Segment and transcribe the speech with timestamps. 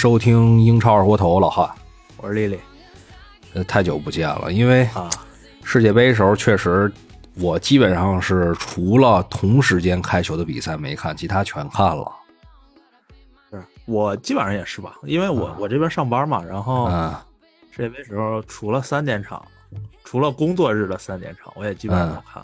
[0.00, 1.70] 收听英超二锅头，老汉，
[2.16, 2.58] 我是丽丽。
[3.52, 5.10] 呃，太久不见了，因为啊，
[5.62, 6.90] 世界杯时候确实，
[7.34, 12.10] 我基本上是除了同时间开球的比赛没看，其他全看了。
[13.50, 17.14] 是我基本上也是吧，因为我、我这边上班嘛，然后嗯
[17.70, 19.46] 世界杯时候除了三点场，
[20.02, 22.42] 除了工作日的三点场，我也基本上都看。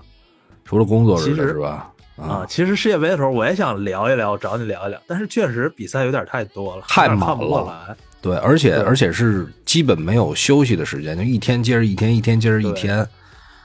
[0.63, 1.91] 除了工作日其实的是吧？
[2.17, 7.97] 啊，其实世界杯的时候我也想聊一聊，找你聊一聊，但是确实比赛有点太多了，太满有点看不过了。
[8.23, 13.07] 对，而且而且是基本没有休息的时间，就一天接着一天，一天接着一天。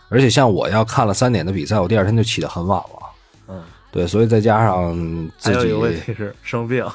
[0.09, 2.99] 而且像我要看了三点的比赛，我第二天就起得很晚了。
[3.47, 4.93] 嗯，对，所以再加上
[5.37, 6.85] 自己还有一个，问题是生病。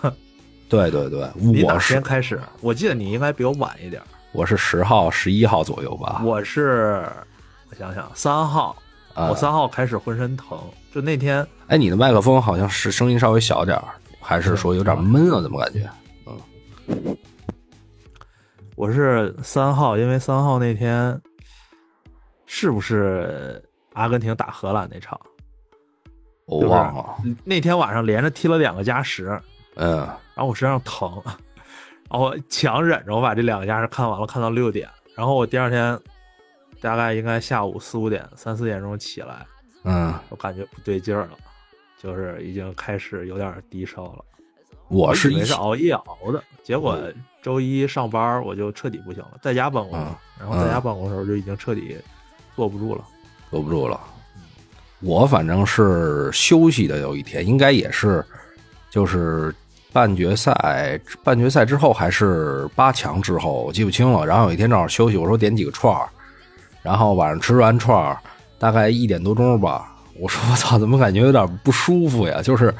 [0.69, 1.21] 对对对，
[1.65, 2.39] 我是天开始？
[2.61, 4.03] 我记得你应该比我晚一点。
[4.33, 6.21] 我是十号、十一号左右吧。
[6.23, 7.03] 我是
[7.71, 8.77] 我想想，三号，
[9.15, 10.59] 啊我三号开始浑身疼，
[10.97, 13.85] 就那天哎，你的麦克风好像是声音稍微小点儿，
[14.19, 15.43] 还是说有点闷啊？
[15.43, 15.91] 怎么感觉？
[16.87, 17.15] 嗯
[18.77, 21.21] 我是三号，因为三号那天
[22.47, 25.21] 是不是阿根廷打荷兰那场？
[26.47, 27.17] 我忘了。
[27.45, 29.39] 那天晚上连着踢了两个加时，
[29.75, 31.23] 嗯，然后我身上疼，
[32.09, 36.01] 然后我强忍着我把这两个加时看完了，看到六点，然后我第二天
[36.81, 39.47] 大概应该下午四五点、三四点钟起来，
[39.87, 41.31] 嗯，我感觉不对劲儿了，
[42.03, 44.25] 就是已经开始有点低烧了。
[44.89, 46.99] 我以为是熬夜熬的，结果
[47.41, 51.97] 周一上班我就彻底不行了，在家办公，嗯然后在家办公的时候就已经彻底
[52.55, 53.05] 坐不住了。
[53.51, 54.01] 坐不住了。
[55.01, 58.25] 我反正是休息的有一天，应该也是，
[58.91, 59.55] 就是
[59.93, 64.27] 半决赛，半决赛之后还是八强之后，我记不清了。
[64.27, 66.09] 然后有一天正好休息，我说点几个串儿，
[66.83, 68.19] 然后晚上吃完串儿，
[68.59, 72.41] 大概一点多钟吧，我说我操，怎么感觉有点不舒服呀？
[72.43, 72.75] 就是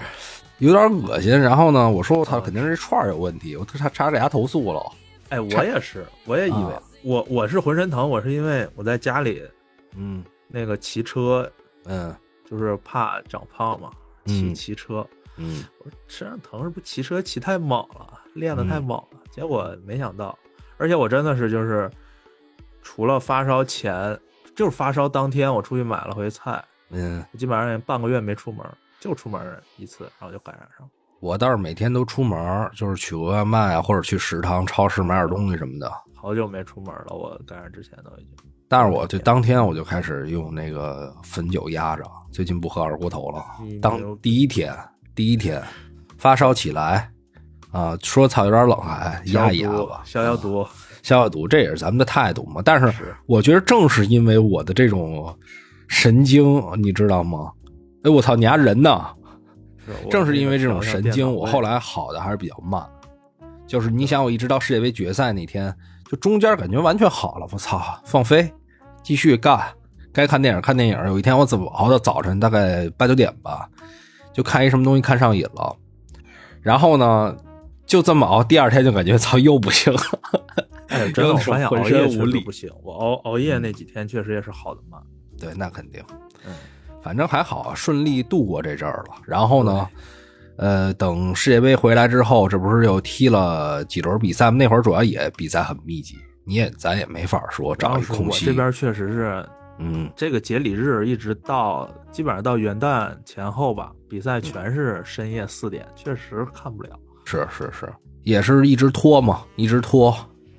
[0.59, 1.39] 有点恶心。
[1.39, 4.93] 然后呢，我说我操，肯定是这串儿有问题，我查查给他投诉了。
[5.29, 6.83] 哎，我也是，我也以为、啊。
[7.03, 9.43] 我我是浑身疼，我是因为我在家里
[9.97, 10.25] 嗯。
[10.49, 11.51] 那个骑车，
[11.85, 12.15] 嗯。
[12.49, 13.91] 就是怕长胖嘛，
[14.25, 14.55] 骑嗯。
[14.55, 15.65] 骑车，嗯。
[15.85, 20.39] 我身上疼是不是骑车骑太猛了，练的太猛了，结果没想到，
[20.79, 21.91] 而且我真的是就是
[22.83, 24.17] 除了发烧前，
[24.57, 26.65] 就是发烧当天我出去买了回菜。
[26.91, 28.67] 嗯，我基本上也半个月没出门，
[28.99, 30.93] 就出门一次，然后就感染上了。
[31.21, 35.93] 我倒是每天都出门，就是取个外卖啊，或者去食堂、超市买点东西什么的。
[36.15, 38.35] 好久没出门了，我感染之前都已经。
[38.69, 43.81] 但是我就当天我就开始用那个汾酒压着，最近不喝二锅头了嗯。
[43.81, 44.77] 当第一天，
[45.15, 45.63] 第一天
[46.19, 47.11] 发烧起来
[47.71, 50.67] 啊，说操有点冷还压一压吧，消消毒。
[51.07, 52.61] 消消毒，这也是咱们的态度嘛。
[52.65, 55.33] 但是是我觉得正是因为我的这种
[55.87, 57.53] 神经，你知道吗？
[58.03, 59.07] 哎，我操，你丫人呢？
[59.87, 62.85] 是正是因为这种神经，我后来好的还是比较慢。
[63.69, 65.73] 就是你想，我一直到世界杯决赛那天，
[66.11, 68.53] 就中间感觉完全好了，我操，放飞，
[69.05, 69.61] 继续干，
[70.13, 70.99] 该看电影看电影。
[71.07, 73.69] 有一天我怎么熬到早晨大概八九点吧，
[74.33, 75.77] 就看一什么东西看上瘾了，
[76.63, 77.37] 然后呢，
[77.87, 80.01] 就这么熬，第二天就感觉操又不行了。
[80.91, 82.71] 哎，真的，我发现浑熬夜确身无力实不行。
[82.83, 85.01] 我熬熬夜那几天确实也是好的慢。
[85.39, 86.03] 对，那肯定。
[86.47, 86.53] 嗯，
[87.03, 89.17] 反正还好，顺利度过这阵儿了。
[89.25, 89.89] 然后呢，
[90.57, 94.57] 呃，等世界杯回来之后，这不是又踢了几轮比赛吗？
[94.57, 98.47] 那会儿主要也比赛很密集，你也咱也没法说找当时我一空隙。
[98.47, 99.47] 这边确实是
[99.79, 106.99] 嗯，这个节礼日一直到基本上到元旦前后吧，比赛全是深夜四点，确实看不了。
[107.27, 107.93] 是是是，
[108.23, 110.17] 也是一直拖嘛，一直拖，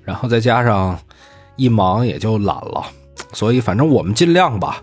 [0.08, 0.98] 然后再加上
[1.56, 2.82] 一忙也就懒了，
[3.34, 4.82] 所以反正我们尽量吧。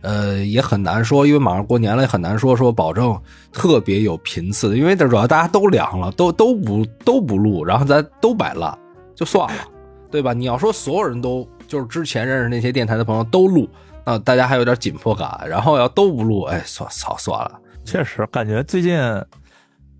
[0.00, 3.18] 呃，也很难说，因为马上过年了，也很难说说保证
[3.52, 8.76] 特别有频次的，因为这主要大家都凉了，都都不都不录，然后咱都摆烂，
[9.14, 9.62] 就算了，
[10.10, 10.32] 对吧？
[10.32, 13.68] 你要说所有人都就是之前认识那些电台的朋友都录，
[14.06, 18.98] 那大家还有点紧迫感，然后要都不录，哎，算操算了，确实感觉最近，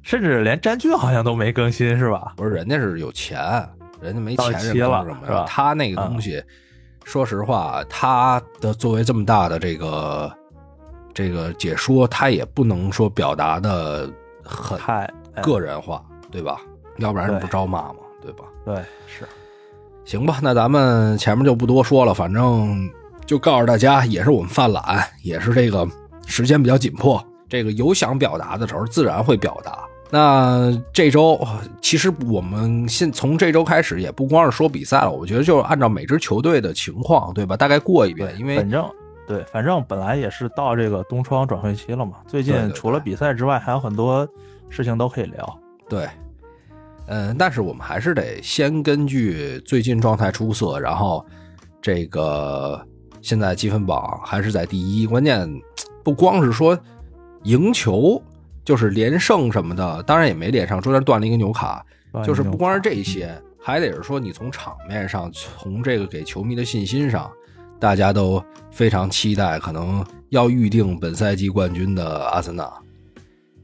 [0.02, 2.32] 甚至连詹俊好像都没更新，是吧？
[2.37, 3.40] 不是人家是有钱，
[4.04, 5.44] 人家没钱人了人更什么是吧呀？
[5.48, 6.42] 他那个东西，
[7.04, 10.30] 说实话，他的作为这么大的这个
[11.14, 14.08] 这个解说，他也不能说表达的
[14.44, 16.60] 很太哎个人化，对吧？
[16.98, 18.44] 要不然对不招骂嘛，对吧？
[18.64, 19.26] 对是。
[20.04, 22.90] 行吧，那咱们前面就不多说了，反正
[23.24, 25.88] 就告诉大家，也是我们犯懒，也是这个
[26.26, 29.78] 时间比较紧迫，这个有想表达的时候，自然会表达。
[30.14, 31.44] 那这周
[31.82, 37.56] 其实我们现从这周开始，也不光是说比赛了，我觉得就是按照每支球队的情况，对吧？
[37.56, 38.88] 大概过一遍，因为反正
[39.26, 44.25] 对，反正本来也是到这个冬窗转会期了嘛，最近除了比赛之外，还有很多
[44.69, 45.58] 事情都可以聊。
[45.88, 46.08] 对，
[47.08, 51.26] 嗯，但是我们还是得先根据最近状态出色，然后
[51.82, 52.81] 这个
[53.20, 55.08] 现在积分榜还是在第一。
[55.08, 55.50] 关键
[56.05, 56.78] 不光是说
[57.43, 58.22] 赢球，
[58.64, 61.84] 就是连胜什么的，当然也没连上，中间断了一个纽卡，
[62.25, 63.31] 就是不光是这些，
[63.61, 67.31] 还得是说你从场面上，从这个给球迷的信心上，
[67.78, 72.72] 大家都非常期待，可能要预定本赛季冠军的阿森纳。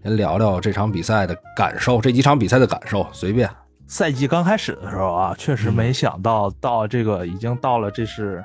[0.02, 3.49] 先聊聊这场比赛的感受，这几场比赛的感受，随便。
[3.87, 8.43] 赛季刚开始的时候啊，确实没想到到这个已经到了，这是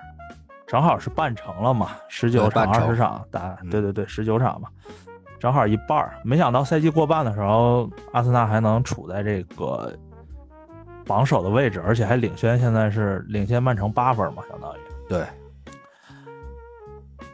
[0.67, 4.67] 正好是半程了嘛，十九场、二十场打，对对对，十九场嘛，
[5.39, 9.93] 正好一半没想到赛季过半的时候，阿森纳还能处在这个
[11.05, 14.79] 榜首的位置，而且还领先，现在是领先曼城八分嘛，相当于。
[15.07, 15.25] 对，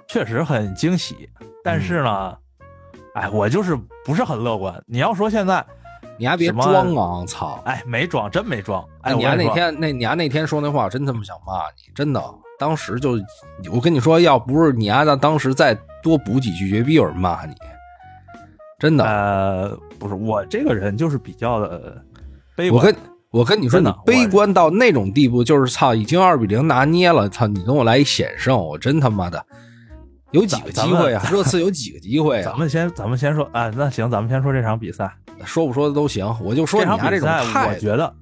[0.08, 1.30] 确实很惊喜，
[1.64, 2.38] 但是呢。
[3.14, 4.74] 哎，我就是不是很乐观。
[4.88, 5.62] 你要说现在，
[6.18, 7.26] 你还别装啊！
[7.26, 7.62] 操！
[7.66, 8.82] 哎，没装，真没装。
[9.02, 11.92] 哎，你还那天那你还那天说那话，真他妈想骂你！
[11.94, 12.24] 真的，
[12.58, 13.20] 当时就
[13.70, 17.54] 我跟你说，要不是你丫的当时再多补几句，绝逼有人骂你。
[18.82, 19.06] 真的。
[19.06, 22.04] 呃，不是，我这个人就是比较的
[22.56, 22.80] 悲观。
[22.80, 22.96] 我跟
[23.30, 29.46] 我跟你说，你悲观到那种地步，就是操，已经二比零拿捏了，操，你跟我来一险胜，我真他妈的。
[30.32, 31.24] 有几个机会啊？
[31.30, 32.46] 热刺有几个机会啊？
[32.46, 35.14] 咱们先，咱们先说，啊，那行，咱们先说这场比赛，
[35.46, 36.26] 说不说的都行。
[36.42, 38.14] 我就说你家这种态度，我觉得，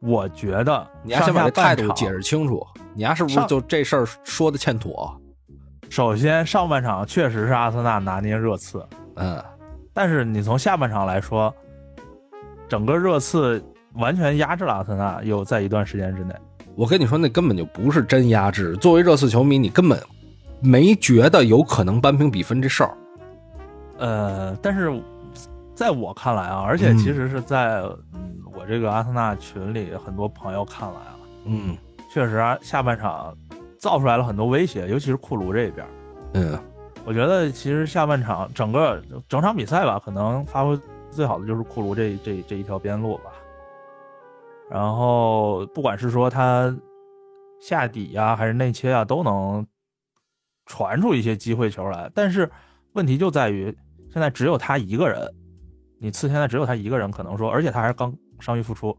[0.00, 2.66] 我觉得你丫先把这态度解释清楚。
[2.94, 5.14] 你丫是不是就这事儿说的欠妥？
[5.90, 8.84] 首先，上半场确实是阿森纳拿捏热刺，
[9.14, 9.42] 嗯，
[9.96, 11.52] 但是你从下半场来说，
[12.68, 13.64] 整个热刺
[13.94, 16.34] 完全压制了阿森纳，有在一段时间之内。
[16.74, 18.76] 我跟你说，那根本就不是真压制。
[18.76, 19.98] 作为热刺球迷，你根本。
[20.58, 22.96] 没觉得有可能扳平比分这事儿，
[23.98, 24.90] 呃，但是
[25.74, 31.76] 在我看来啊，而且其实是在我这个阿森纳群里很多朋友看来啊，嗯，
[32.10, 33.36] 确实啊，下半场
[33.78, 35.86] 造出来了很多威胁，尤其是库卢这边，
[36.32, 36.58] 嗯，
[37.06, 40.78] 我觉得其实下半场整个整场比赛吧，可能发挥
[41.10, 43.30] 最好的就是库卢这这这一条边路吧，
[44.70, 46.76] 然后不管是说他
[47.60, 49.66] 下底呀，还是内切啊，都能。
[50.68, 52.50] 传出一些机会球来，但是
[52.94, 53.72] 问题就在于
[54.12, 55.32] 现在只有他一个人，
[56.00, 58.98] 你次现在只有他一个人，可能说，而且他还是刚伤愈复出，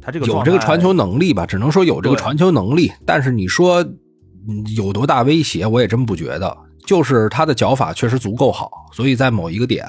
[0.00, 3.86] 他这个有这个传球能力吧，只能说有这个传球能力，但是你说
[4.78, 6.56] 有多大威胁，我也真不觉得。
[6.90, 9.86] 就是他的脚法确实足够好，所以在某一个点，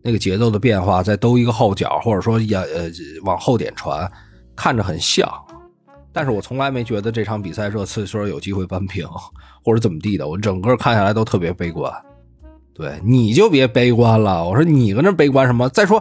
[0.00, 2.88] 那个节奏的变化，再兜一个后脚，或者说也呃
[3.24, 4.08] 往后点传，
[4.54, 5.28] 看着很像。
[6.12, 9.04] 但是我从来没觉得这场比赛热刺说有机会扳平，
[9.64, 10.28] 或者怎么地的。
[10.28, 11.92] 我整个看下来都特别悲观。
[12.72, 14.44] 对，你就别悲观了。
[14.48, 15.68] 我说你搁那悲观什么？
[15.70, 16.00] 再说，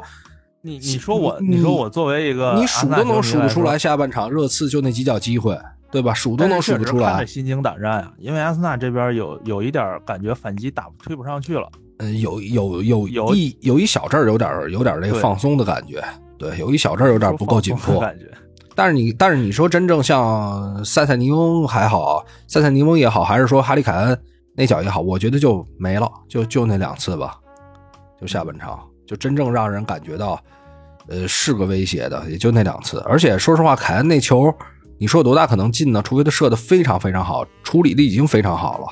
[0.61, 5.57] 你你说我，你说我作为一个，你数都能数得出来，下半场热刺就那几脚机会，
[5.91, 6.13] 对吧？
[6.13, 7.25] 数都能数得出来。
[7.25, 8.13] 心惊胆战啊！
[8.17, 11.69] 因为阿森纳这边有有一点感觉反击打推不上去了。
[11.97, 16.03] 嗯，有有有有一有一小阵有点有点那个放松的感觉。
[16.37, 18.25] 对，有一小阵有点不够紧迫感觉。
[18.75, 24.17] 但是你，但是你说真正像塞塞尼翁还好，塞塞尼翁也好，还是说哈利凯恩
[24.55, 27.37] 那脚也好，我觉得就没了，就就那两次吧，
[28.21, 30.41] 就下半场，就真正让人感觉到，
[31.09, 32.99] 呃，是个威胁的，也就那两次。
[33.05, 34.53] 而且说实话，凯恩那球，
[34.99, 36.01] 你说有多大可能进呢？
[36.03, 38.87] 除非他射的非常非常好，处理的已经非常好了，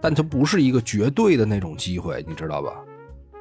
[0.00, 2.72] 但他不是一个绝对的那种机会，你知道吧？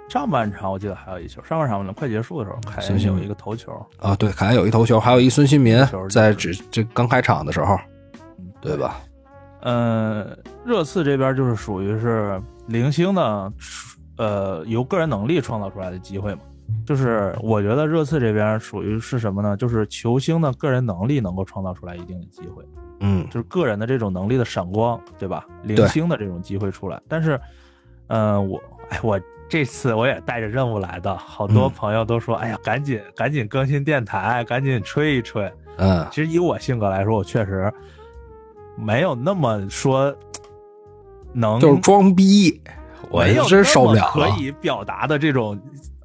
[0.10, 5.78] 上半场我记得还有一球，上半场快结束的时候，凯恩有一个头球啊，对，凯恩有一头球，还有一孙兴民
[6.10, 7.80] 在这这刚开场的时候，
[8.60, 9.00] 对吧？
[9.62, 13.54] 嗯，热刺这边就是属于是零星的，
[14.18, 16.42] 呃，由个人能力创造出来的机会嘛。
[16.86, 19.56] 就是我觉得热刺这边属于是什么呢？
[19.58, 22.64] 就是球星的个人能力能够创造出来一定的机会，
[23.00, 25.46] 嗯，就是个人的这种能力的闪光，对吧？
[25.64, 27.40] 零星的这种机会出来，但是，
[28.08, 29.20] 嗯，我，哎，我。
[29.50, 37.70] 这次我也带着任务来的，好多朋友都说：“哎呀，赶紧赶紧更新电台，赶紧吹一吹。”嗯，其实以我性格来说，我确实
[38.78, 40.16] 没有那么说
[41.34, 42.62] 能就是装逼，
[43.10, 45.60] 我真受不了可以表达的这种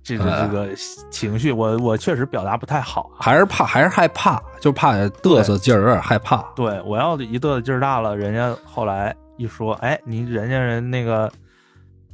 [0.06, 0.68] 这个这个
[1.10, 6.42] 情绪，我我确实表达不太好，还是怕还是害怕，就怕嘚瑟劲儿有点害怕。
[6.54, 11.30] 对，我要一嘚瑟劲儿大了，人家后来一说：“哎，你人家人那个。”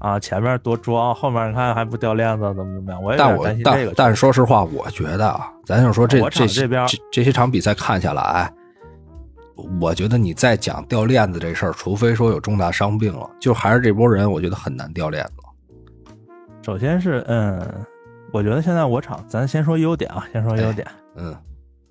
[0.03, 3.01] 啊，前面多装，后面你看还不掉链子，怎么怎么样？
[3.01, 8.53] 我也但我但但是说实话，我觉得啊，咱就说这这这边这些场比赛看下来，
[9.81, 15.42] 我觉得你再讲掉链子这事儿，除非说有重大伤病了，就还是这波人，我觉得很难掉链子。
[16.63, 17.61] 首先是嗯，
[18.33, 20.87] 我觉得现在我场，咱先说优点啊，先说优点。
[21.17, 21.37] 嗯，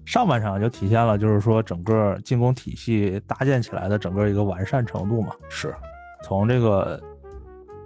[0.05, 5.33] 上半场就体现了，就是说整个进攻体系搭建起来的整个一个完善程度嘛。
[5.49, 5.75] 是，
[6.23, 6.99] 从这个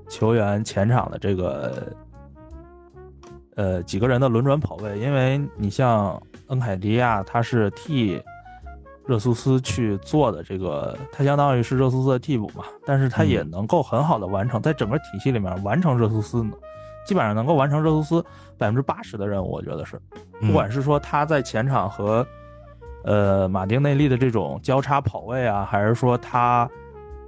[0.07, 1.91] 球员前场的这个
[3.55, 8.21] 呃几个人的轮转跑位，因为你像恩凯迪亚，他是替
[9.07, 16.45] 热苏斯去做的这个，他相当于是热苏斯的替补嘛，但是他也能够很好的完成，在整个体系里面完成热苏斯，
[17.05, 18.25] 基本上能够完成热苏斯
[18.57, 20.01] 百分之八十的任务，我觉得是，
[20.41, 22.25] 不管是说他在前场和
[23.03, 26.69] 呃马丁内利的这种交叉跑位啊，还是说他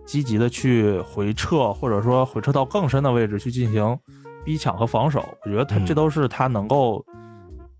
[0.06, 3.98] 积极的去回撤，或者说回撤到更深的位置去进行
[4.44, 7.06] 逼抢和防守，我觉得他这都是他能够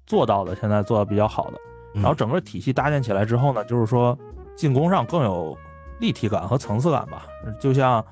[0.06, 1.58] 做到的，现在做的比较好的。
[1.94, 4.16] 然后整个体系搭建起来之后呢，就是说
[4.56, 5.58] 进攻上更有
[6.00, 7.26] 立体感和层次感吧。
[7.60, 8.06] 就像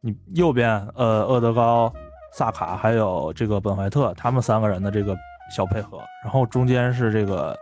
[0.00, 1.92] 你右边呃厄德高、
[2.32, 5.16] 萨卡还有这个本怀特他们三个人的这个
[5.54, 7.56] 小配合，然后中间是这个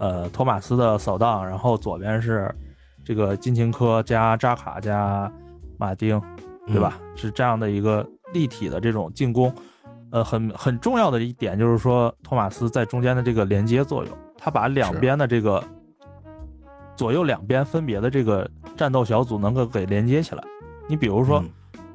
[0.00, 2.54] 呃托马斯的扫荡，然后左边是
[3.04, 5.30] 这个金琴科加扎卡加
[5.76, 6.20] 马丁，
[6.66, 6.98] 对吧？
[7.14, 9.52] 是这样的一个立体的这种进攻。
[10.10, 14.18] 呃，很很重要的一点就是说托马斯在中间的这个连接作用。
[14.38, 15.62] 他把两边的这个
[16.96, 20.42] 左右两边分别的这个战斗小组能够给连接起来。
[20.88, 21.44] 你比如说，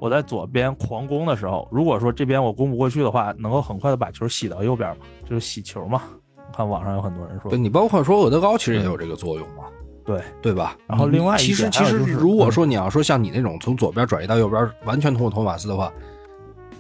[0.04, 6.02] 我在左边狂攻的时候，如果说这边我攻不过去的话，能够很快的把球洗到右边嘛，就是洗球嘛。
[6.36, 9.64] 我看网上有很多人说，对你包括说厄德高其实也有这个作用嘛，
[10.04, 10.76] 对对吧？
[10.88, 15.90] 然后另外其实其实如果说你要说像你那种从左边转移到右边完全通过托马斯的话，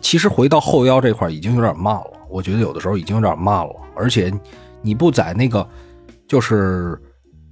[0.01, 2.11] 其实回到后腰这块已经有点慢了。
[2.27, 4.29] 我觉得有的时候已经有点慢了，而且。
[4.85, 5.65] 你不在那个，
[6.27, 7.01] 就是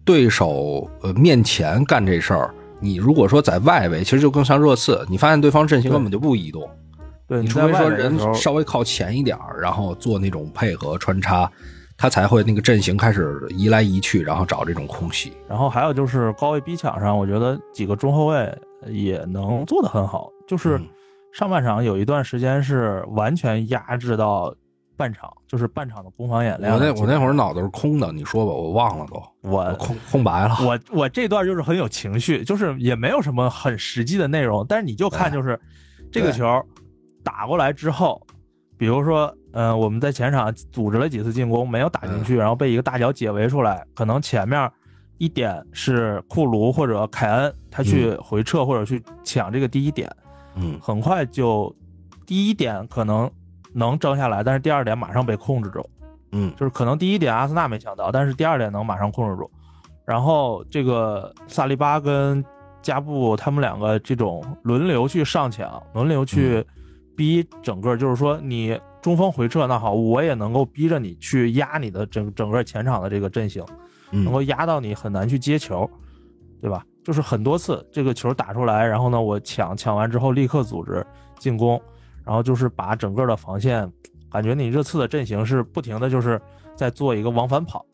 [0.03, 2.53] 对手呃面前干这事儿。
[2.81, 6.69] 你如果说在外围，其实就更像热刺，你发现对方阵型根本就不移动。
[7.27, 11.49] 对，你除非说人稍微靠前一点然后做那种配合穿插，
[11.95, 15.31] 他才会那个阵型开始移来移去，然后找这种空隙。
[15.47, 18.57] 然后还有就是高位逼抢上，我觉得几个中后卫
[18.87, 20.29] 也能做得很好。
[20.47, 20.81] 就是
[21.31, 24.53] 上半场有一段时间是完全压制到。
[24.97, 26.71] 半场就是半场的攻防演练。
[26.71, 30.55] 我那我那会儿脑子是空的，你说吧，我忘了都，我空空白了。
[30.61, 35.59] 我我这段就是很有情绪，就是也没有什么很实际的内容，但是你就看就是
[36.11, 36.45] 这个球
[37.23, 38.21] 打过来之后，
[38.77, 44.71] 比如说，嗯，我们在前场组织了几次进攻，没有打进去，然后被一个大脚解围出来，可能前面
[45.17, 50.07] 一点是库卢或者凯恩他去回撤或者去抢这个第一点，
[50.55, 51.75] 嗯，很快就
[52.25, 53.27] 第一点可能。
[53.73, 55.89] 能争下来，但是第二点马上被控制住，
[56.31, 59.49] 嗯，就是可能第一点阿森纳没抢到，但是第二点能马上控制住。
[60.05, 62.43] 然后这个萨利巴跟
[62.81, 66.65] 加布他们两个这种轮流去上抢，轮流去
[67.15, 73.63] 逼整个，就是说你中锋回撤那好，我也能够逼着你去压你的整整个前场的这个阵型，
[74.09, 75.89] 能够压到你很难去接球，
[76.59, 76.83] 对吧？
[77.03, 81.05] 就是很多次这个球打出来，然后呢我抢抢完之后立刻组织
[81.39, 81.81] 进攻。
[82.25, 83.91] 然后就是把整个的防线，
[84.31, 86.39] 感觉你热刺的阵型是不停的就是
[86.75, 87.85] 在做一个往返跑，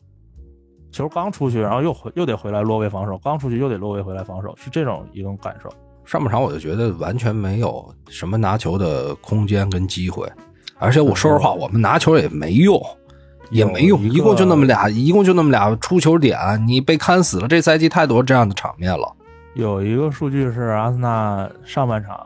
[0.92, 5.70] 球刚出去，然后又回又得回来落位防守，刚出去又得落位回来防守，是这种一种感受。
[6.04, 10.26] 上半场我就觉得完全没有什么拿球的空间跟机会，
[10.78, 12.82] 而且我说实话，我们拿球也没用，
[13.50, 17.48] 也没用，一共就那么俩，一共就那么俩出球点，你被看死了。
[17.48, 19.14] 这赛季太多这样的场面了。
[19.54, 22.18] 有一个数据是阿森纳上半场。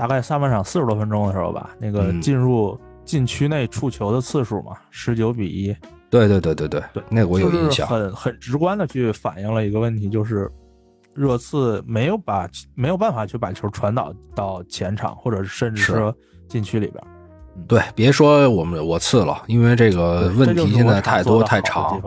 [0.00, 5.76] 大概上半场四十多分钟的时候吧，那个进入禁区内触球的次数嘛，十九比一。
[6.08, 7.86] 对对对对对对，那个我有印象。
[7.86, 10.50] 很很直观的去反映了一个问题，就是
[11.12, 16.16] 热刺没有把没有办法去把球传导到前场，或者甚至说
[16.48, 17.04] 禁区里边。
[17.68, 22.00] 对，别说我们我次了，因为这个问题现在太多太长。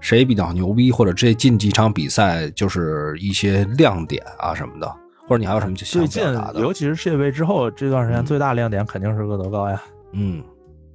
[0.00, 4.90] 谁比较牛逼，或者这近几场比赛就是一些亮点啊什么的。
[5.26, 6.22] 或者你还有什么最近，
[6.54, 9.82] 尤其是世界杯之后这段时间最大亮点肯定是厄德高呀。
[10.12, 10.42] 嗯，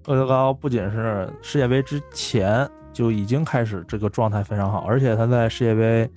[0.07, 6.09] 厄德高不仅是世界杯之前就已经开始这个状态非常好，而且他在世界杯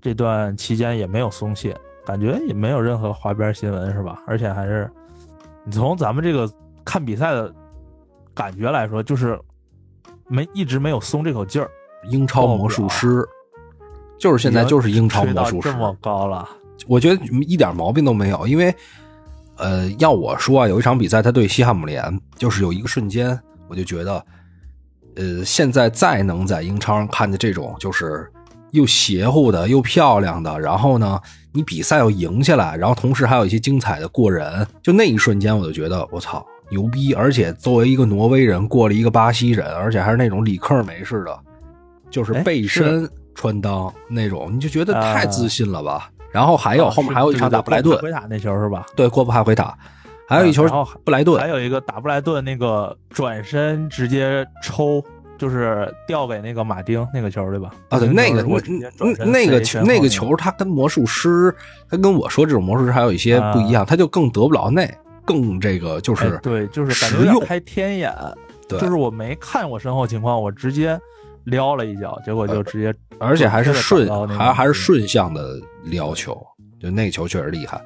[0.00, 4.22] 这段期间也没有松懈，感觉也没有任何花边新闻是吧？
[4.26, 4.90] 而且还是
[5.64, 6.50] 你从咱们这个
[6.84, 7.52] 看比赛的
[8.34, 9.38] 感觉来说，就是
[10.26, 11.70] 没一直没有松这口劲儿。
[12.10, 13.26] 英超魔术师
[14.18, 16.48] 就是现在就是英超魔术师，这么高了。
[16.86, 18.74] 我觉得一点毛病都没有，因为，
[19.56, 24.24] 呃，要我说啊，有一场比赛他对西汉姆联，就是有一个瞬间，我就觉得，
[25.16, 28.30] 呃，现在再能在英超上看见这种就是
[28.70, 31.20] 又邪乎的又漂亮的，然后呢，
[31.52, 41.38] 你比赛又赢下来，然后同时还有一些精彩的过人，就那一瞬间，我就觉得我操，牛逼，而且作为一个挪威人过了一个巴西人，而且还是那种里克尔梅式的，
[42.10, 46.10] 就是哎背身穿裆那种，你就觉得太自信了吧？
[46.38, 48.86] 然后还有啊后面还有一场打布莱顿，回塔那球是吧？
[48.94, 49.76] 对，过布哈回塔，
[50.28, 55.02] 还有一球然后布莱顿还，有一个打布莱顿那个转身直接抽，
[55.36, 57.72] 就是掉给那个马丁那个球对吧？
[57.88, 58.60] 啊，对，那个我
[59.26, 61.52] 那个球那个球，他跟魔术师，
[61.90, 64.88] 他跟我说这种魔术师还有一些不一样，他就更得不了内，
[65.24, 68.14] 更这个就是对，就是感觉开天眼，
[68.68, 70.96] 对，就是我没看我身后情况，我直接
[71.42, 75.58] 撩了一脚，结果就直接而且还是顺还还是顺向的
[75.90, 76.40] 撩球，
[76.80, 77.80] 就那个球确实厉害。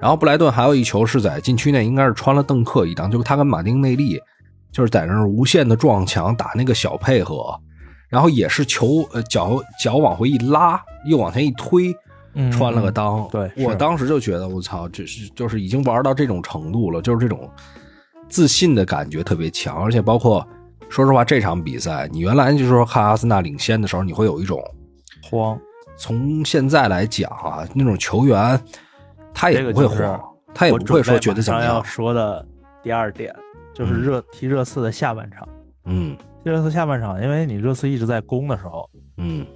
[0.00, 4.20] 然后布莱顿还有一球是在禁区内，应该是穿了邓克一裆，就是他跟马丁内利
[4.70, 7.58] 就是在那儿无限的撞墙打那个小配合，
[8.08, 11.94] 然后也是球呃脚脚往回一拉，又往前一推，
[12.34, 13.30] 嗯穿了个裆。
[13.30, 17.48] 对我当时就觉得我操，这是就是已经玩到这种程度了，就是这种
[18.28, 20.46] 自信的感觉特别强，而且包括
[20.90, 24.60] 说实话，这场比赛你原来就是说看阿森纳领先的时候，你会有一种
[25.22, 25.58] 慌，
[25.96, 28.60] 从现在来讲啊，那种球员
[29.32, 30.20] 他也不会就是慌，
[30.54, 31.82] 他也不会说觉得怎么样要。
[31.82, 32.44] 说的
[32.82, 33.34] 第二点
[33.72, 35.48] 就是热踢热刺的下半场。
[35.86, 39.46] 嗯踢热刺下半场，因为你热刺一直在攻的时候，嗯，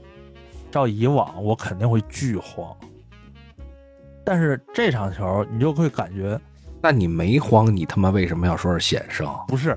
[0.71, 2.75] 照以往我肯定会巨慌，
[4.25, 6.41] 但是这场球你就会感觉
[6.81, 9.29] 那你没慌，你他妈为什么要说是险胜？
[9.49, 9.77] 不是，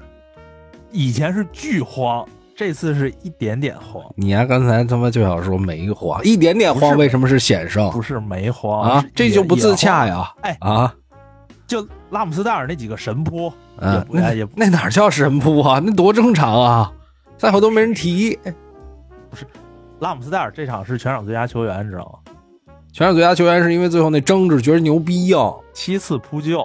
[0.91, 2.27] 以前是巨慌，
[2.61, 10.05] 这次是一点点慌，你呀、刚才他妈就想说没慌，一点点慌，为什么是险胜不是没慌啊这就不自洽。
[10.05, 10.31] 呀！
[10.41, 10.93] 哎啊，
[11.65, 15.81] 就拉姆斯戴尔那几个神扑，也嗯，不哎也不那哪叫神扑啊？
[15.83, 16.93] 那多正常啊！
[17.39, 18.37] 赛后都没人提，
[19.31, 19.43] 不是
[19.97, 22.33] 拉姆斯戴尔这场是全场最佳球员，你知道吗？
[22.93, 26.63] 全场最佳球员是因为最后那争执觉得牛逼呀、七次扑救，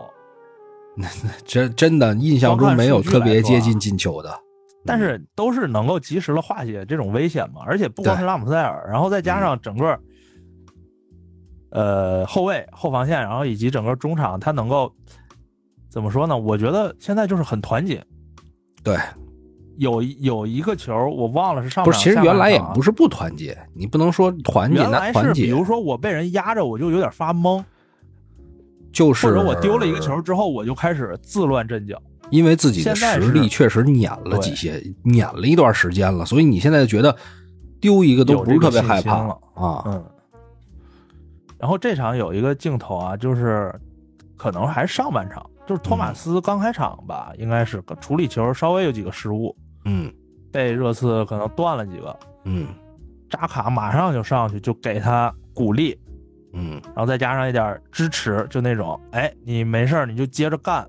[0.94, 1.08] 那
[1.46, 4.42] 真真的印象中没有特别接近进球的。
[4.86, 7.62] 但是都是能够及时的化解这种危险嘛。
[7.66, 9.98] 而且不光是拉姆斯戴尔，然后再加上整个，
[11.70, 14.92] 呃，后卫、后防线，然后以及整个中场，他能够
[15.90, 16.38] 怎么说呢？
[16.38, 18.02] 我觉得现在就是很团结。
[18.82, 18.96] 对，
[19.78, 27.64] 有有一个球我忘了是上不是，其实原来也不是是不团结，你不能说团结原来是那团结比如说我被人压着，我就有点发懵，
[28.92, 32.00] 就是或者我丢了一个球之后，我就开始自乱阵脚。
[32.30, 37.16] 因为自己的实力确实碾了几些，碾了一段时间了，所以你现在觉得
[37.80, 39.82] 丢一个都不是特别害怕了啊。
[39.86, 40.04] 嗯，
[41.58, 43.74] 然后这场有一个镜头啊，就是
[44.36, 50.12] 可能还是上半场，就是托马斯刚开场吧，应该是处理球稍微有几个失误，嗯。
[50.52, 52.18] 被热刺可能断了几个。
[52.44, 52.68] 嗯。
[53.28, 55.98] 扎卡马上就上去就给他鼓励，
[56.54, 56.80] 嗯。
[56.86, 60.86] 然后再加上一点支持，就那种，哎，你没事儿你就接着干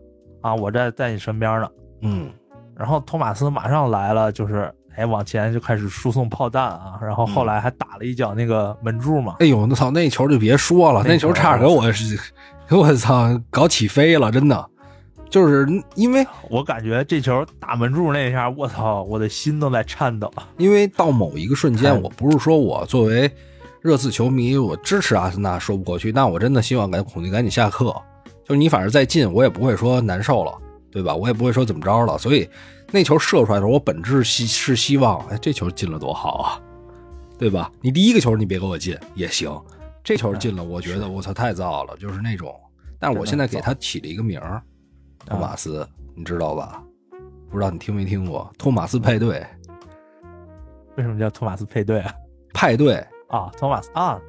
[0.47, 1.67] 啊，我在在你身边呢。
[2.01, 2.29] 嗯，
[2.75, 9.35] 然后托马斯马上来了，就是哎往前就开始输送炮弹啊，然后后来还打了一脚那个门柱嘛。
[9.39, 11.83] 哎呦，我操，那球就别说了，那那球差点给我
[12.69, 14.69] 我操搞起飞了，真的，
[15.29, 20.31] 就是因为我感觉这球打门柱那一下，我操，我的心都在颤抖。
[20.57, 23.29] 因为到某一个瞬间，我不是说我作为
[23.81, 27.95] 热刺球迷，我支持阿森纳说不过去，但我真的希望赶孔蒂赶紧下课。
[28.47, 30.57] 就是你反正再进，我也不会说难受了，
[30.89, 31.13] 对吧？
[31.13, 32.17] 我也不会说怎么着了。
[32.17, 32.49] 所以
[32.91, 36.61] 那球射出来的时候，我本质希是希望，哎，这球进了多好啊，
[37.37, 37.69] 对吧？
[37.81, 39.51] 你第一个球你别给我进也行，
[40.03, 42.55] 这球进了，我觉得我操太糟了，就是那种。
[42.99, 44.61] 但是我现在给他起了一个名儿，
[45.25, 46.81] 托马斯，你知道吧？
[47.49, 49.45] 不知道你听没听过托马斯派对？
[50.95, 52.13] 为什么叫托马斯配对啊？
[52.53, 52.95] 派对
[53.27, 54.19] 啊，托马斯啊，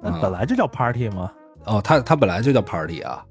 [0.00, 1.32] 那啊本来就叫 party 吗，
[1.64, 3.24] 哦，他他本来就叫 party 啊，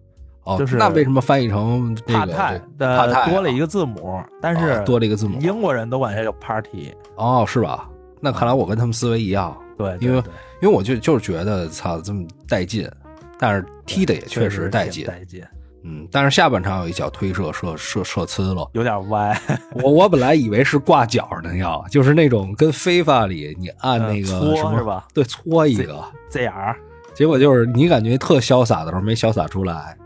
[0.44, 6.94] 哦，就是那为什么翻译成这个帕泰的多了一个字母，但是哦多了一个字母英国人都管它叫 party。
[7.16, 7.88] 哦，是吧？
[8.20, 10.18] 那看来我跟他们思维一样，对，因为
[10.62, 12.90] 因为我就就是觉得操这么带劲，
[13.38, 15.44] 但是踢的也确实带劲，带劲，
[15.84, 19.38] 嗯，但是下半场有一脚推射射射射呲了，有点歪。
[19.76, 25.06] 我我本来以为是挂脚呢要，就是那种跟非法里你按那个嗯搓什么是吧？
[25.14, 26.02] 对，搓一个
[26.32, 26.76] ，ZR
[27.14, 29.98] 结果就是你感觉特潇洒的时候没潇洒出来。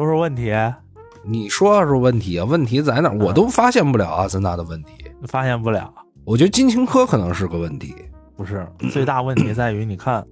[0.00, 0.52] 说说问题，
[1.22, 2.44] 你说说问题啊？
[2.44, 3.18] 问题在哪儿？
[3.18, 5.04] 我都发现不了阿森纳的问题。
[5.26, 5.92] 发现不了。
[6.24, 7.94] 我觉得金琴科可能是个问题。
[8.36, 10.26] 不是，最大问题在于，你看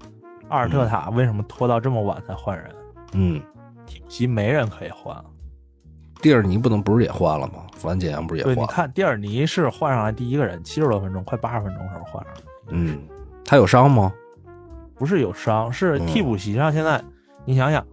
[0.48, 2.70] 阿尔特塔为什么拖到这么晚才换人？
[3.12, 3.42] 嗯，
[3.86, 5.14] 体系没人可以换。
[6.22, 7.66] 蒂尔尼不能不是也换了吗？
[7.76, 8.60] 弗兰简阳不是也，换了？
[8.62, 12.40] 你看蒂尔尼是换上来第一个人，七十多分钟，快八十分钟的时候换上来。
[12.70, 12.98] 嗯，
[13.44, 14.10] 他有伤吗？
[14.94, 17.02] 不是有伤，是嗯替补席上现在，
[17.44, 17.86] 你想想，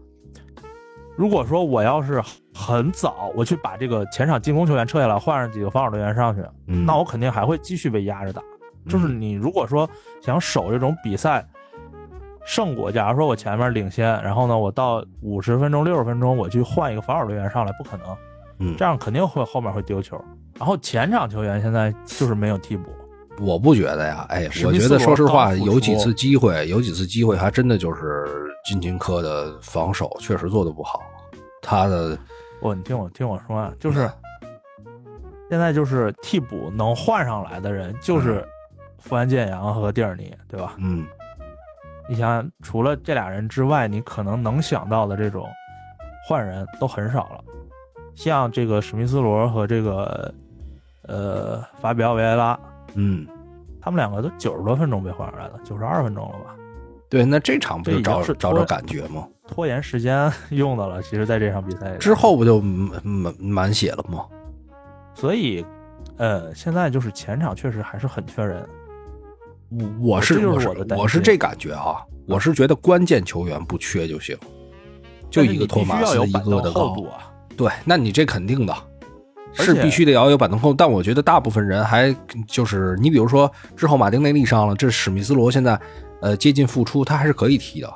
[1.15, 2.21] 如果说我要是
[2.53, 6.85] 很早我去把这个前场进攻球员撤下来，换上几个防守队员上去，嗯。
[6.85, 8.41] 那我肯定还会继续被压着打。
[8.87, 9.89] 就是你如果说
[10.21, 11.43] 想守这种比赛
[12.45, 18.17] 胜果，假如说我前面领先，然后呢，我到五十分钟、六十分钟，我去换一个防守队员上来，不可能，
[18.59, 18.75] 嗯。
[18.77, 20.23] 这样肯定会后面会丢球。
[20.59, 22.89] 然后前场球员现在就是没有替补，
[23.39, 28.25] 我不觉得呀，哎，我觉得说实话，有几次机会，有几次机会还真的就是
[28.65, 31.01] 金琴科的防守确实做的不好，
[31.61, 32.17] 他的
[32.61, 34.09] 不，你听我听我说啊，就是
[35.49, 38.45] 现在就是替补能换上来的人就是
[38.97, 40.75] 富安健洋和蒂尔尼，对吧？
[40.77, 41.05] 嗯
[42.07, 45.47] 你想想，除了这俩人之外，你可能能想到的这种
[46.27, 47.43] 换人都很少了。
[48.15, 50.33] 像这个史密斯罗和这个
[51.07, 52.57] 呃法比奥维埃拉，
[52.95, 53.27] 嗯，
[53.79, 56.55] 他们两个都九十多分钟被换上来的，九十二分钟了吧？
[57.09, 59.27] 对，那这场不就找找找拖感觉吗？
[59.47, 64.25] 拖延时间用的了，其实在这场比赛之后不就满满满血了吗？
[65.13, 65.63] 所以
[66.17, 68.67] 呃，现在就是前场确实还是很缺人。
[69.69, 74.37] 我我是我是我是这感觉啊，我是觉得关键球员不缺就行，
[75.29, 77.05] 就一个托马斯，一个的高度。
[77.07, 77.31] 啊。
[77.55, 78.73] 对，那你这肯定的，
[79.55, 80.75] 是必须得要有板凳控。
[80.75, 82.15] 但我觉得大部分人还
[82.47, 85.79] 就是你比如说之后马丁内利伤了，这史密斯罗现在
[86.21, 87.93] 呃接近复出，他还是可以踢的，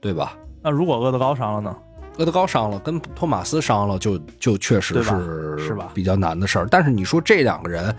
[0.00, 0.36] 对吧？
[0.62, 1.76] 那如果厄德高伤了呢？
[2.16, 6.68] 厄德高伤了，跟托马斯伤了就，就确实是是吧比较难的事儿。
[6.70, 7.92] 但是你说这两个人，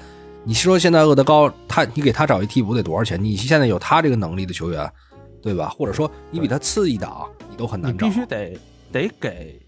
[0.46, 3.22] 你说现在厄德高他你给他找一替补得多少钱？
[3.22, 4.90] 你现在有他这个能力的球员，
[5.42, 5.68] 对吧？
[5.68, 8.08] 或者说你比他次一档，你都很难找。
[8.08, 8.58] 必须得
[8.90, 9.60] 得给，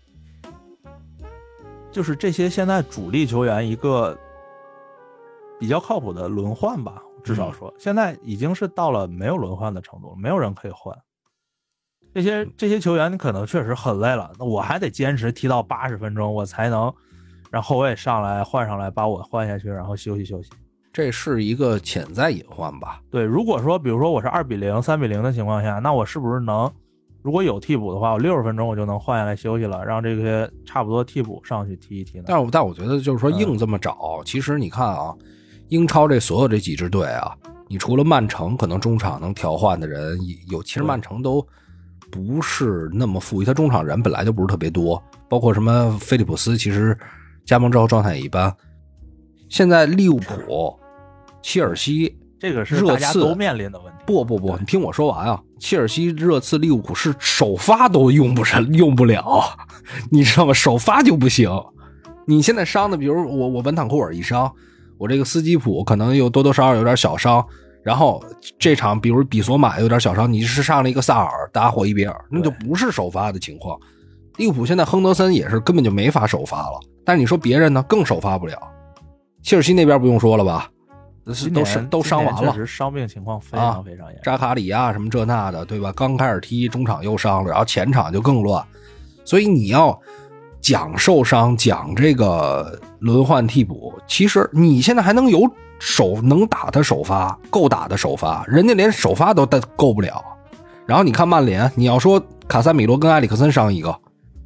[1.98, 4.16] 就是这些现在主力球员一个
[5.60, 7.02] 比较靠谱的轮换吧。
[7.24, 10.96] 至少说，现在已经是到了没有轮换的程度了，没有人可以换。
[12.14, 16.94] 这些这些球员，你可能确实很累了，那我还得坚持踢到八十分钟，我才能
[17.50, 20.52] 让后卫上来换上来把我换下去，然后休息休息。
[20.94, 23.02] 这是一个潜在隐患吧？
[23.10, 26.72] 对，如果说比如说我是二比零、三比零的情况下，那我是不是能，
[27.24, 32.26] 如果有替补的话，我六十分钟我就能换下来休息了，让这些差不多替补上去踢一踢呢？
[32.28, 35.14] 但是但我觉得就是说嗯硬这么找，其实你看啊，
[35.68, 37.36] 英超这所有这几支队啊，
[37.68, 40.18] 你除了曼城可能中场能调换的人
[40.50, 41.46] 有，其实曼城都
[42.10, 46.98] 不是那么富裕，他中场人本来就不是特别多，包括什么菲利普斯，其实
[47.46, 48.56] 加盟之后状态也一般。
[49.50, 50.80] 现在利物浦、
[51.42, 54.00] 切尔西这个是热刺大家都面临的问题。
[54.06, 55.42] 不不不，你听我说完啊！
[55.60, 59.24] 切尔西、热刺、利物浦是首发都用不上，用不了，
[60.12, 60.54] 你知道吗？
[60.54, 61.50] 首发就不行。
[62.26, 64.52] 你现在伤的，比如我我本坦库尔一伤，
[64.98, 67.46] 我这个斯基普可能又多多少少有点小伤，
[67.84, 68.24] 然后
[68.60, 73.80] 这场比如比索马有点小伤，你是上了一个萨尔打霍伊比尔，那就不是首发的情况。
[74.36, 78.56] 利物浦现在亨德森也是根本就没法首发了，但是你说别人呢，更首发不了。
[79.42, 80.70] 切尔西那边不用说了吧，
[81.34, 84.24] 是都伤都伤完了伤病情况非常非常严重。
[84.24, 85.92] 扎卡里亚什么这那的，对吧？
[85.96, 88.64] 刚开始踢，中场又伤了，然后前场就更乱，
[89.26, 90.00] 所以你要
[90.62, 95.42] 讲受伤，讲这个轮换替补，其实你现在还能有
[95.80, 100.24] 首能打的首发，够打的首发，人家连首发都带够不了。
[100.86, 103.94] 然后你看曼联，你要说卡塞米罗跟埃里克森伤一个，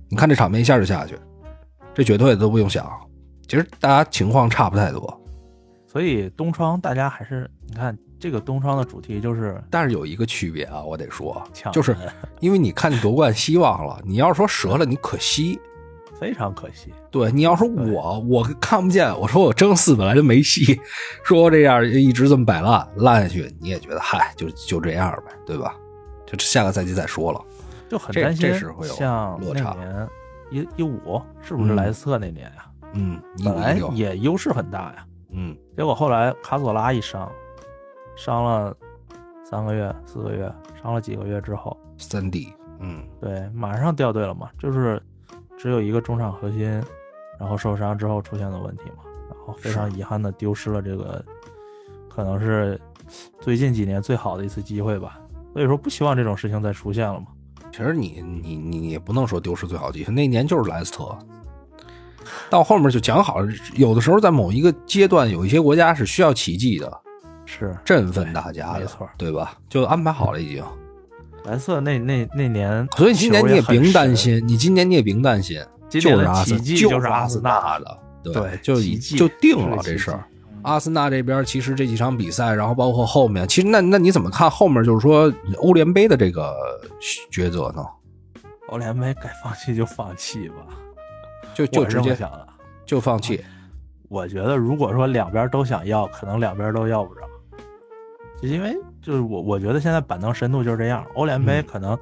[0.09, 1.17] 你看这场面一下就下去，
[1.93, 2.85] 这绝对都不用想。
[3.47, 5.20] 其实大家情况差不太多。
[5.91, 11.93] 所以东窗大家还是你看这个东窗的主题就是但是有一个区别啊，我得说，就是
[12.39, 15.59] 因为你看夺冠希望了，你要说折了，你可惜。
[16.17, 16.93] 非常可惜。
[17.09, 20.79] 对你要说我我看不见，我说我争四本来就没戏，
[21.25, 25.75] 说这样一直这么摆烂烂下去，你也觉得嗨，就就这样呗，对吧？
[26.25, 27.41] 就下个赛季再说了。
[27.89, 29.75] 就很担心这是会有像落差
[30.51, 37.31] 一一五是不是嗯莱斯特那年呀、嗯，一本来也优势很大呀，嗯结果后来卡索拉一伤，
[38.15, 38.75] 伤了
[39.43, 45.01] 三个月、四个月，伤了几个月之后，三 D，嗯对，马上掉队了嘛，就是
[45.57, 46.69] 只有一个中场核心，
[47.39, 51.23] 然后受伤之后出现的问题嘛，然后非常遗憾的丢失了这个
[52.09, 52.79] 可能是
[53.39, 55.19] 最近几年最好的一次机会吧。
[55.53, 57.27] 所以说不希望这种事情再出现了嘛。
[57.71, 61.17] 其实你你你也不能说丢失最好机会，那年就是莱斯特。
[62.49, 66.91] 到后面就讲好了，有的时候在某一个阶段，有一些国家是需要奇迹的，
[67.45, 69.53] 是振奋大家的，没错对吧？
[69.69, 70.63] 就安排好了已经。
[71.45, 80.23] 蓝色那那那年，所以今年你也很别担，心，你今年你也别担心，就是阿森奇迹就是阿阿森纳的，对，对就已奇迹就定了这事儿。
[80.61, 86.55] 阿森纳这边其实这几场比赛，然后包括后面，其实那那你怎么看后面就是说欧联杯的这个
[87.31, 87.83] 抉择呢？
[88.67, 90.55] 欧联杯该放弃就放弃吧。
[91.53, 92.47] 就就直接想的。
[92.85, 93.43] 就放弃。
[94.09, 97.21] 我觉得如果说两边都想要，可能两边都要不着，
[98.41, 101.97] 就因为就是我我觉得现在板凳深度就是这样，欧联杯嗯可能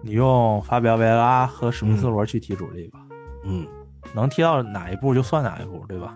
[0.00, 3.00] 你用法比奥维拉和史密斯罗去踢主力吧，
[3.44, 3.66] 嗯，
[4.14, 6.14] 能踢到哪一步就算哪一步，对吧？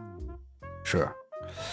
[0.85, 1.09] 是。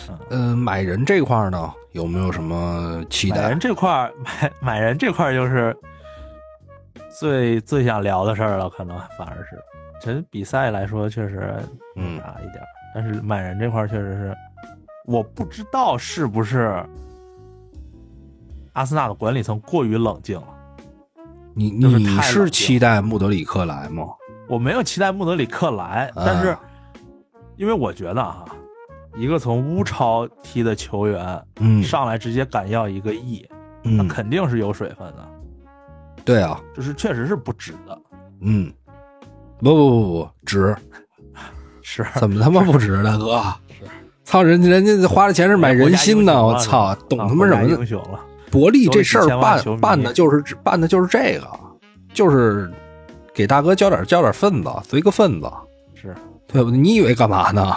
[0.09, 3.59] 嗯嗯、买人这块呢，有没有什么期待买人？
[3.59, 5.77] 这块买买人这块就是
[7.19, 9.61] 最最想聊的事儿了，可能反而是，
[10.01, 11.55] 其实比赛来说确实
[11.95, 14.35] 嗯差一点儿，但是满人这块确实是，
[15.05, 16.83] 我不知道是不是
[18.73, 20.47] 阿森纳的管理层过于冷静了。
[21.53, 24.07] 你就是你是期待穆德里克来吗？
[24.47, 26.55] 我没有期待穆德里克来，啊但是
[27.55, 28.45] 因为我觉得啊，
[29.15, 33.47] 一个从乌超踢的球员嗯上来直接敢要一个亿，
[33.81, 35.27] 那嗯，肯定是有水分的，
[36.25, 37.97] 对啊，就是确实是不值的。
[38.41, 38.71] 嗯，
[39.59, 40.75] 不不不不值，
[41.81, 43.41] 是怎么他妈不值呢， 哥？
[43.69, 43.85] 是
[44.23, 47.69] 操人人家花的钱是买人心呢，我操，懂他妈什么呢？
[47.69, 48.19] 英雄了？
[48.51, 51.47] 伯利这事儿办办的就是办的就是这个，
[52.13, 52.71] 就是
[53.33, 55.51] 给大哥交点交点份子，随个份子，
[55.93, 56.15] 是。
[56.47, 56.77] 对不对？
[56.77, 57.75] 你以为干嘛呢？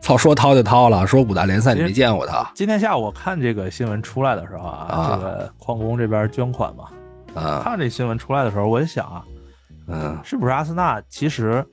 [0.00, 6.84] 操，说掏就掏了，说五大联赛你没见过他，今天下午我看这个新闻出来的时候啊，啊这个矿工这边捐款嘛，
[7.40, 9.22] 啊看这新闻出来的时候，我就想啊，
[9.90, 10.18] 嗯。
[10.24, 11.64] 是不是阿森纳其实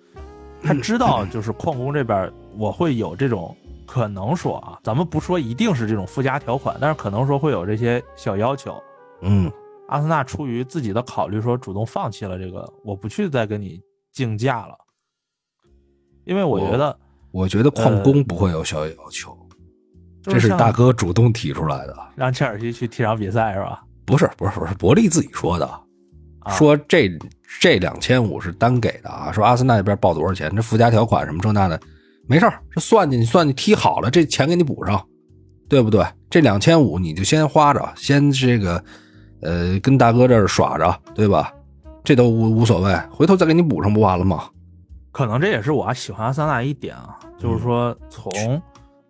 [0.64, 8.82] 他知道就是矿工这边我会有这种可能说啊，咱们不说一定是这种附加条款，但是可能说会有这些小要求。
[9.22, 9.52] 嗯。
[9.90, 13.80] 阿森纳出于自己的考虑，说主动放弃了这个，我不去再跟你
[14.12, 14.76] 竞价了，
[16.26, 17.00] 因为我觉得
[17.32, 19.38] 我觉得矿工不会有小要求，
[20.22, 23.82] 这是大哥主动提出来的，让切尔西去踢场比赛是吧？
[24.06, 25.82] 不是不是不是，伯利自己说的，啊
[26.50, 27.10] 说这
[27.60, 31.80] 这两千五是单给的啊，说阿森纳那边报多少钱，这附加条款什么这那的，
[32.28, 35.04] 没事儿，这算计你算进去踢好了，这钱给你补上，
[35.68, 36.06] 对不对？
[36.30, 38.84] 这两千五你就先花着，先这个
[39.42, 41.54] 呃跟大哥这儿耍着，对吧？
[42.04, 44.50] 这都无无所谓，回头再给你补上不完了吗？
[45.12, 48.32] 可能这也是我喜欢阿森纳一点啊，就是说从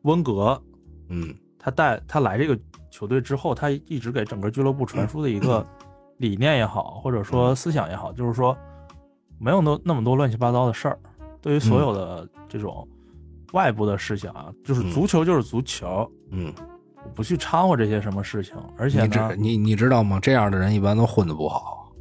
[0.04, 0.60] 温格
[1.10, 2.58] 嗯他带他来这个
[2.90, 5.64] 球队之后，他一直给整个俱乐部传输的一个
[6.18, 8.56] 理念也好，或者说思想也好，就是说
[9.40, 11.00] 没有那那么多乱七八糟的事儿。
[11.42, 12.88] 对于所有的这种
[13.54, 16.54] 外部的事情啊，就是足球就是足球，嗯，
[17.04, 18.56] 我不去掺和这些什么事情。
[18.78, 19.06] 而且
[19.38, 20.20] 你你你知道吗？
[20.22, 21.92] 这样的人一般都混得不好。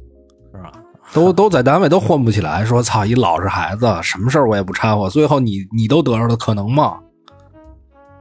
[0.53, 0.71] 是吧？
[1.13, 6.99] 都都在单位都混不起来，说操一老实孩子，什么事儿我也不掺和，最后你你都得着了可能吗？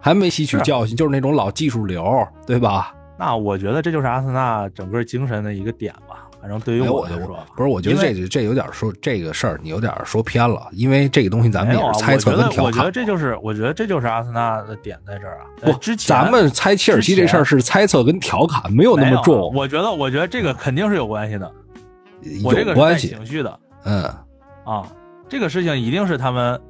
[0.01, 2.05] 还没吸取教训，就是那种老技术流，
[2.47, 2.95] 对吧？
[3.19, 6.23] 那我觉得这就是阿森纳整个精神的一个点吧。
[6.39, 12.85] 反正对于哎我来说，不是，我觉得这这有点说这个事儿，你有点说偏了，因为这个东西咱们也是猜测我觉得我觉。
[12.85, 15.47] 得这就是，我觉得这就是阿森纳的点在这儿啊。
[15.63, 21.51] 呃不，之前咱们猜切尔西这事儿是猜测跟调侃，没有那么重，我觉得，我觉得这个肯定是有关系的。
[22.45, 23.09] 我这个关系。
[23.09, 24.05] 情绪的嗯
[24.65, 24.87] 啊，
[25.29, 26.61] 这个事情一定是他们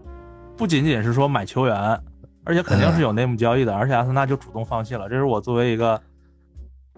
[0.57, 2.01] 不仅仅是说买球员，
[2.45, 5.07] 而且肯定是有内幕交易的，而且阿森纳就主动放弃了。
[5.07, 6.01] 这是我作为一个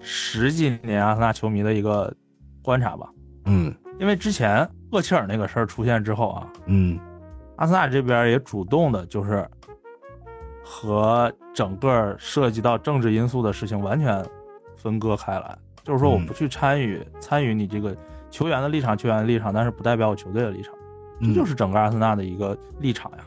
[0.00, 2.12] 十几年阿森纳球迷的一个
[2.62, 3.08] 观察吧。
[3.44, 6.98] 嗯因为之前厄齐尔那个事儿出现之后啊，嗯
[7.56, 9.44] 阿森纳这边也主动的，就是
[10.62, 14.24] 和整个涉及到政治因素的事情完全
[14.76, 17.96] 分割开来，就是说我嗯不去参与、参与你这个
[18.30, 20.72] 球员的立场、球员的立场，但是不代表我球队的立场，
[21.20, 23.18] 嗯，这就是整个阿森纳的一个立场呀。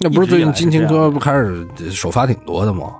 [0.00, 2.94] 那不是最近金琴哥科不开始首发挺多的吗？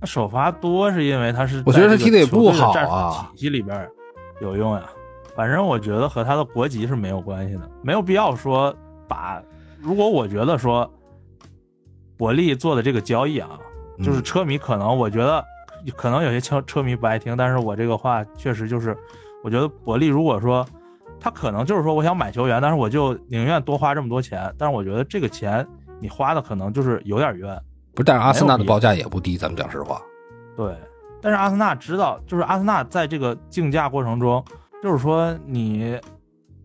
[0.00, 3.88] 那首发多是因为他是我觉得他踢的也不好啊体系里边
[4.40, 4.82] 有用呀。
[5.34, 8.74] 反正我觉得和他的国籍是没有关系的，没有必要说
[9.06, 9.42] 把。
[9.78, 10.90] 如果我觉得说
[12.16, 13.58] 伯利做的这个交易啊，
[13.98, 15.44] 就是嗯车迷可能我觉得
[15.94, 18.96] 可能有些车车迷不爱听，但是我这个话确实就是，
[19.44, 20.66] 我觉得伯利如果说
[21.20, 25.66] 他可能就是说我想买球员，但是我就宁愿多花这么多钱，但是我觉得这个钱
[26.00, 27.60] 你花的可能就是有点冤。
[27.96, 30.00] 不是，但是阿森纳的报价也不低，咱们讲实话。
[30.54, 30.76] 对，
[31.22, 34.44] 但是阿森纳知道，就是阿森纳在这个竞价过程中，
[34.82, 35.98] 就是说你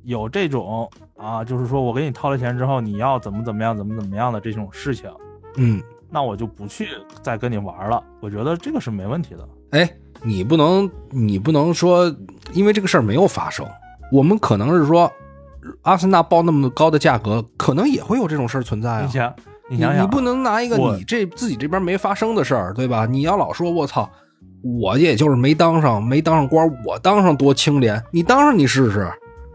[0.03, 5.09] 有这种啊，就是说我给你掏了钱之后，你要怎么怎么样，怎么怎么样的这种事情，
[5.55, 6.89] 嗯，那我就不去
[7.21, 8.03] 再跟你玩了。
[8.19, 9.47] 我觉得这个是没问题的。
[9.71, 9.89] 哎，
[10.21, 12.13] 你不能，你不能说，
[12.51, 13.65] 因为这个事儿没有发生，
[14.11, 15.09] 我们可能是说，
[15.83, 19.09] 阿森纳报那么高的价格，可能也会有这种事儿存在啊。
[19.71, 23.05] 你想，想，你不能拿一个你这自己这边没发生的事儿，对吧？
[23.05, 24.09] 你要老说我操，
[24.61, 29.09] 我也就是没当上，没当上官，我当上多清廉，你当上你试试。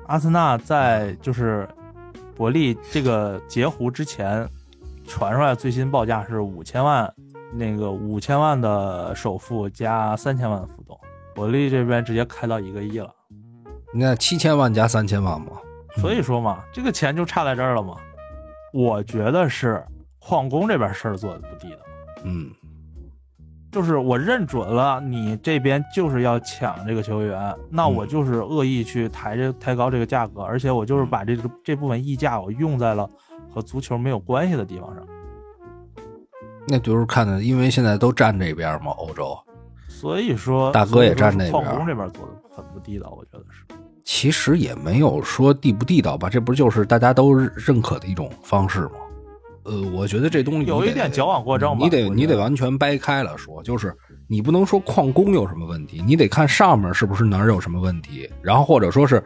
[0.06, 1.68] 阿森纳在就是
[2.34, 4.48] 伯利这个截胡之前
[5.06, 7.12] 传出来最新报价是五千万，
[7.52, 10.98] 那个五千万的首付加三千万的浮动，
[11.34, 13.10] 伯利这边直接开到一个亿了。
[13.92, 15.48] 那七千万加三千万嘛，
[16.00, 17.96] 所以说嘛，这个钱就差在这儿了嘛。
[18.72, 19.82] 我觉得是
[20.26, 21.78] 矿工这边事儿做的不地道。
[22.24, 22.50] 嗯，
[23.70, 33.08] 就是我认准了你这边就是要抢这个球员，那我就是恶意去抬这抬高这个价格，而且我就是把这个这部分溢价我用在了
[33.48, 35.06] 和足球没有关系的地方上。
[36.66, 39.38] 那就是看的，因为现在都站这边嘛，欧洲。
[39.86, 41.52] 所以说，大哥也站那边。
[41.52, 43.62] 矿工这边做的很不地道，我觉得是。
[44.02, 48.90] 其实也没有说地不地道吧，这不就是大家都认可的一种方式吗？
[49.66, 51.78] 呃，我觉得这东西有一点矫枉过正吧。
[51.82, 53.92] 你得你得完全掰开了说，就是
[54.28, 59.22] 你不能说矿工有什么问题，你得看上面是不是哪儿有什么问题，然后或者说是，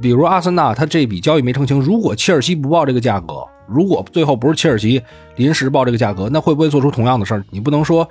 [0.00, 5.02] 比如阿森纳他这笔交易没成清，如果切尔西不报这个价格，如果最后不是切尔西
[5.36, 7.44] 临时报这个价格，那会不会做出同样的事儿？
[7.50, 8.08] 你不能说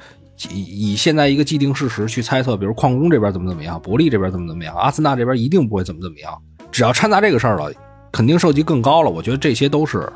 [0.52, 6.32] 以以现在一个既定事实去猜测，比如矿工这边怎么怎么样，伯利这边怎么怎么样，阿森纳这边一定不会怎么怎么样，
[6.72, 7.72] 只要掺杂这个事儿了，
[8.12, 9.10] 肯定涉及更高了。
[9.10, 10.08] 我觉得这些都是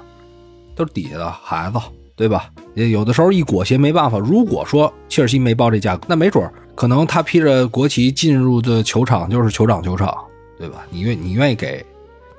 [0.75, 1.79] 都是底下的孩子。
[2.17, 2.49] 对吧？
[2.75, 4.17] 也有的时候一裹挟没办法。
[4.17, 10.15] 如果说切尔西没报这价格，那没准可能他披着国旗进入的球场就是酋长球场，
[10.57, 10.85] 对吧？
[10.89, 11.85] 你愿你愿意给，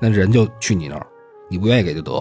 [0.01, 1.05] 那人就去你那儿；
[1.47, 2.11] 你不愿意给就得。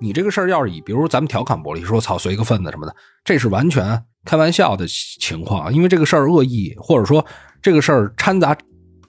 [0.00, 5.70] 你这个事儿要是以，比如咱们调侃伯利说“操，随个份子”什么的，这是完全开玩笑的情况。
[5.74, 7.22] 因为这个事儿恶意，或者说
[7.60, 8.56] 这个事儿掺杂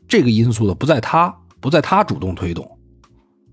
[0.09, 2.69] 这个因素的不在他，不在他主动推动，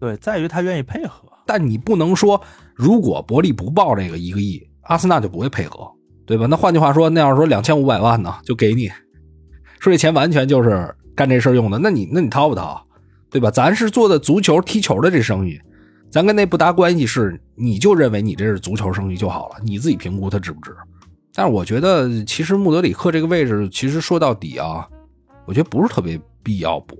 [0.00, 1.22] 对，在于他愿意配合。
[1.46, 2.42] 但你不能说。
[2.74, 5.90] 如果伯利不报这个一个亿，阿森纳就不会配合，
[6.26, 6.46] 对吧？
[6.46, 8.88] 那换句话说，那要是说两千五百万呢，就给你，
[9.78, 12.84] 说这钱完全就是干这事用的，那你那你掏不掏，
[13.30, 13.50] 对吧？
[13.50, 15.60] 咱是做的足球踢球的这生意，
[16.10, 20.74] 咱跟那不搭关系，是你就认为你这是足球生意就好了，你自己评估它值不值？
[21.32, 24.88] 但是我觉得，其实穆德里克这个位置，其实说到底啊，
[25.46, 26.96] 我觉得不是特别必要补。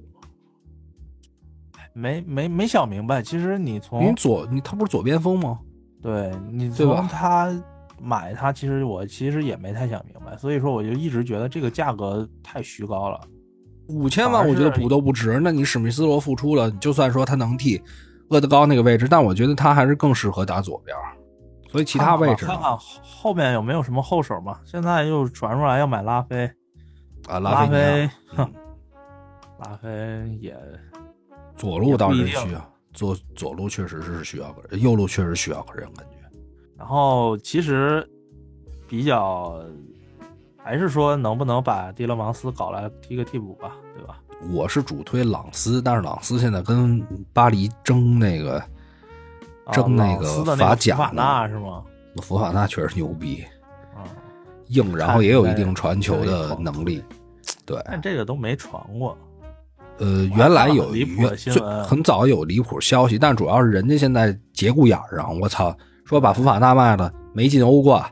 [1.93, 5.61] 没没没想明白，其实你从你左你他不是左边锋吗？
[6.05, 7.51] 对你从他
[7.99, 13.19] 买他，其实我其实也没太想明白，所以说我就一直觉得这个价格太虚高了。
[13.89, 17.83] 五千万我觉得补都不值，那你史密斯罗付出了，就算说他能替
[18.29, 20.95] 厄德高那个位置，但我觉得他还是更适合打左边。
[21.71, 24.61] 所以其他位置看看后面有没有什么后手嘛？
[24.67, 26.51] 现在又传出来要买拉菲
[27.27, 28.53] 啊，拉菲，哼，
[29.59, 30.55] 拉菲也。
[31.57, 36.15] 左路倒是需要，左左路确实是需要个人，右路确实需要个人感觉。
[36.79, 38.09] 然后其实
[38.89, 39.63] 比较
[40.57, 44.21] 还是说能不能把迪勒芒斯搞来踢个替补吧，对吧？
[44.53, 47.01] 我是主推朗斯，但是朗斯现在跟
[47.33, 48.63] 巴黎争那个
[49.73, 51.83] 争那个法甲法纳是吗？
[52.23, 53.45] 福法纳确实牛逼，
[54.69, 57.03] 硬，然后也有一定传球的能力，
[57.65, 57.81] 对。
[57.87, 59.17] 但这个都没传过。
[59.99, 60.91] 呃，原来有
[61.37, 68.05] 最很早有离谱消息，但主要是人家现在节骨眼上，我操，说把福法纳卖了没进欧冠，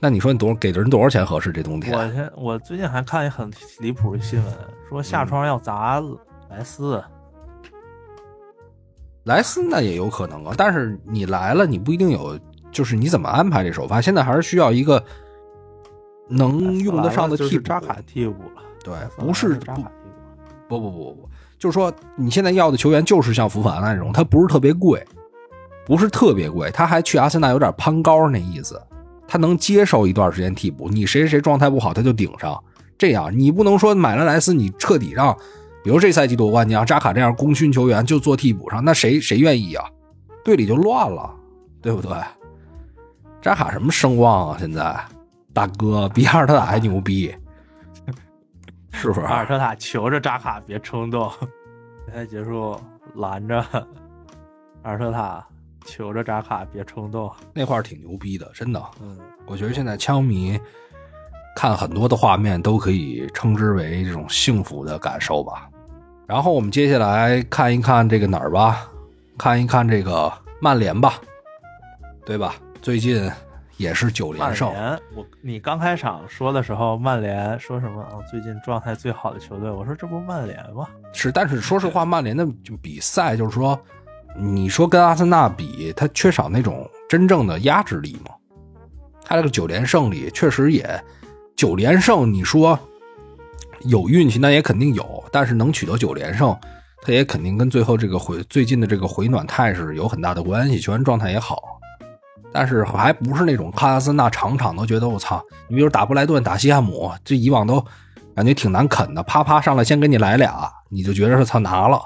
[0.00, 1.52] 那你说你多给人多少钱合适？
[1.52, 3.48] 这冬天，我现我最近还看一很
[3.78, 4.54] 离谱的新闻，
[4.88, 6.02] 说下窗要砸
[6.50, 7.00] 莱斯，
[9.24, 12.36] 莱斯那也有可能啊，但是你来了，你不一定有，
[12.72, 14.00] 就是你怎么安排这首发？
[14.00, 15.00] 现在还是需要一个
[16.28, 19.92] 能用得上的替补，扎卡替补了，对，不是扎卡。
[20.68, 25.02] 不不不不不，就是说你现在要的球员就是像福法那种，他不是特别贵，
[25.86, 28.80] 不是特别贵，他还去阿森纳有点攀高那意思，
[29.26, 32.62] 他能接受一段时间替补，你谁谁谁状态不好他就顶上，
[32.98, 35.34] 这样你不能说买了莱斯你彻底让，
[35.82, 39.84] 比如这赛季夺冠，你让扎卡这样功勋球员就做替补上，那谁谁愿意啊？
[40.44, 41.34] 队里就乱了，
[41.80, 42.10] 对不对？
[43.40, 44.56] 扎卡什么声望啊？
[44.60, 44.94] 现在
[45.54, 47.34] 大哥比阿尔特塔还牛逼。
[48.92, 49.20] 是不是？
[49.20, 51.30] 阿尔特塔求着扎卡别冲动，
[52.06, 52.78] 比赛结束
[53.14, 53.58] 拦着
[54.82, 55.46] 阿尔特塔
[55.84, 58.82] 求着扎卡别冲动，那块儿挺牛逼的，真的。
[59.00, 60.58] 嗯，我觉得现在枪迷
[61.56, 65.68] 看很多的画面都可以称之为这种幸福的感受吧。
[66.26, 68.88] 然后我们接下来看一看这个哪儿吧，
[69.38, 71.14] 看一看这个曼联吧，
[72.26, 72.54] 对吧？
[72.82, 73.30] 最近。
[73.78, 74.70] 也是九连胜。
[75.14, 78.20] 我你刚开场说的时候，曼联说什么啊？
[78.30, 80.86] 最近状态最好的球队，我说这不曼联吗？
[81.12, 83.80] 是，但是说实话，曼联的就比赛就是说，
[84.36, 88.34] 你说跟阿森纳比，他缺少那种真正的压制力吗？
[89.24, 91.02] 他这个九连胜里确实也
[91.56, 92.78] 九连胜，你说
[93.82, 96.56] 有运气那也肯定有，但是能取得九连胜，
[97.02, 101.77] 他也肯定跟最后这个回最近的这个回暖态势有很大的关系，球员状态也好。
[102.52, 107.84] 但是还不是那种看阿森纳场场都觉得我操，你比如打布莱顿、打西汉姆，这以往都
[108.34, 112.00] 感觉挺难啃的，啪啪上来先给你来俩，你就觉得是操拿了，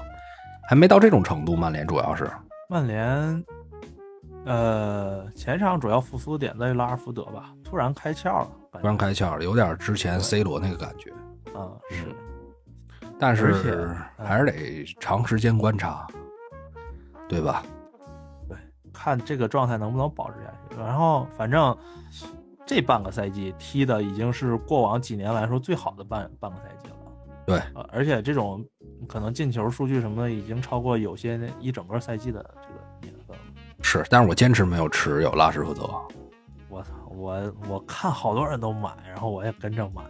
[0.68, 1.54] 还没到这种程度。
[1.54, 2.28] 曼联主要是
[2.68, 3.44] 曼联，
[4.44, 8.48] 呃，前场主要复苏点在于拉尔福德吧，突然开窍了，
[8.80, 11.10] 突然开窍了，有点之前 C 罗那个感觉。
[11.56, 12.06] 啊，是，
[13.18, 16.06] 但是还是得长时间观察，
[17.28, 17.62] 对吧？
[19.02, 20.80] 看这个状态能不能保持下去。
[20.80, 21.76] 然后，反正
[22.64, 26.94] 这半个赛季踢的已经是过往几年来说最好的半半个赛季了。
[27.44, 28.64] 对，呃，而且这种
[29.08, 33.42] 可能进球数据什么的，已经超过有些那一整个赛季的这个年份了。
[33.82, 35.82] 是，但是我坚持没有持有拉什福德。
[36.68, 40.02] 我操，我我看好多人都买，然后我也跟着买，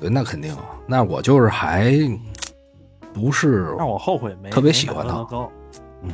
[0.00, 0.56] 对，那肯定，
[0.88, 1.92] 那我就是还
[3.14, 5.24] 不是让我后悔没特别喜欢他。
[6.02, 6.10] 嗯，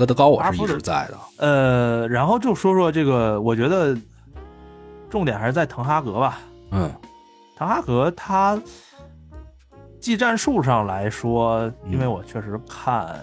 [0.00, 1.18] 戈德高我是一直在的。
[1.36, 3.94] 呃，然后就说说这个，我觉得
[5.10, 6.38] 重点还是在滕哈格吧。
[6.70, 6.90] 嗯
[7.54, 8.58] 滕哈格他
[10.00, 13.22] 技战术上来说，嗯因为我确实看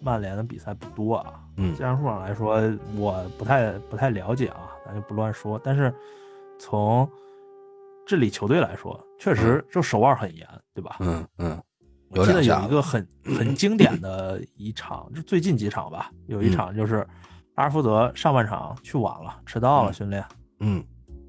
[0.00, 2.60] 曼联的比赛不多啊，嗯技战术上来说
[2.96, 5.60] 我不太不太了解啊，咱就不乱说。
[5.62, 5.94] 但是
[6.58, 7.08] 从
[8.04, 10.44] 治理球队来说，确实就手腕很严，
[10.74, 10.96] 对吧？
[10.98, 11.62] 嗯嗯，
[12.10, 17.06] 我记得有一个很 很经典的一场，就最近几场吧，有一场就是
[17.54, 20.24] 阿尔福德上半场去晚了，迟到了嗯训练，
[20.58, 20.84] 嗯，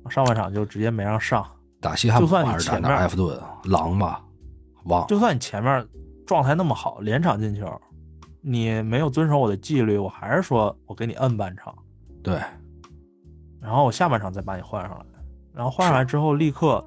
[0.10, 1.46] 上半场就直接没让上。
[1.80, 3.42] 打西汉姆就算你还是打哪前面埃弗顿？
[3.66, 4.24] 狼吧，
[4.86, 5.08] 忘了。
[5.08, 5.88] 就算你前面
[6.26, 7.82] 状态那么好，连场进球，
[8.42, 11.76] 你没有遵守我的纪律，我还是说我给你摁半场，
[12.24, 12.40] 对，
[13.60, 15.06] 然后我下半场再把你换上来，
[15.54, 16.84] 然后换上来之后立刻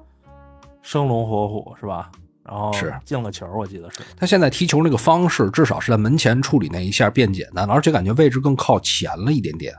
[0.81, 2.11] 生龙活虎，是吧？
[2.47, 4.01] 然后是进了球，我记得是。
[4.15, 9.73] 他现在踢球那个方式，至少是在门前处理那一下变简单了，而且感觉位置更靠前了一点点。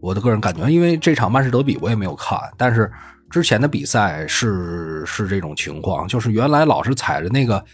[0.00, 2.90] 我的个人感觉，因为这场曼市德比我也没有看，但是
[3.30, 7.64] 之前的比赛是是这种情况，就是原来老是踩着那个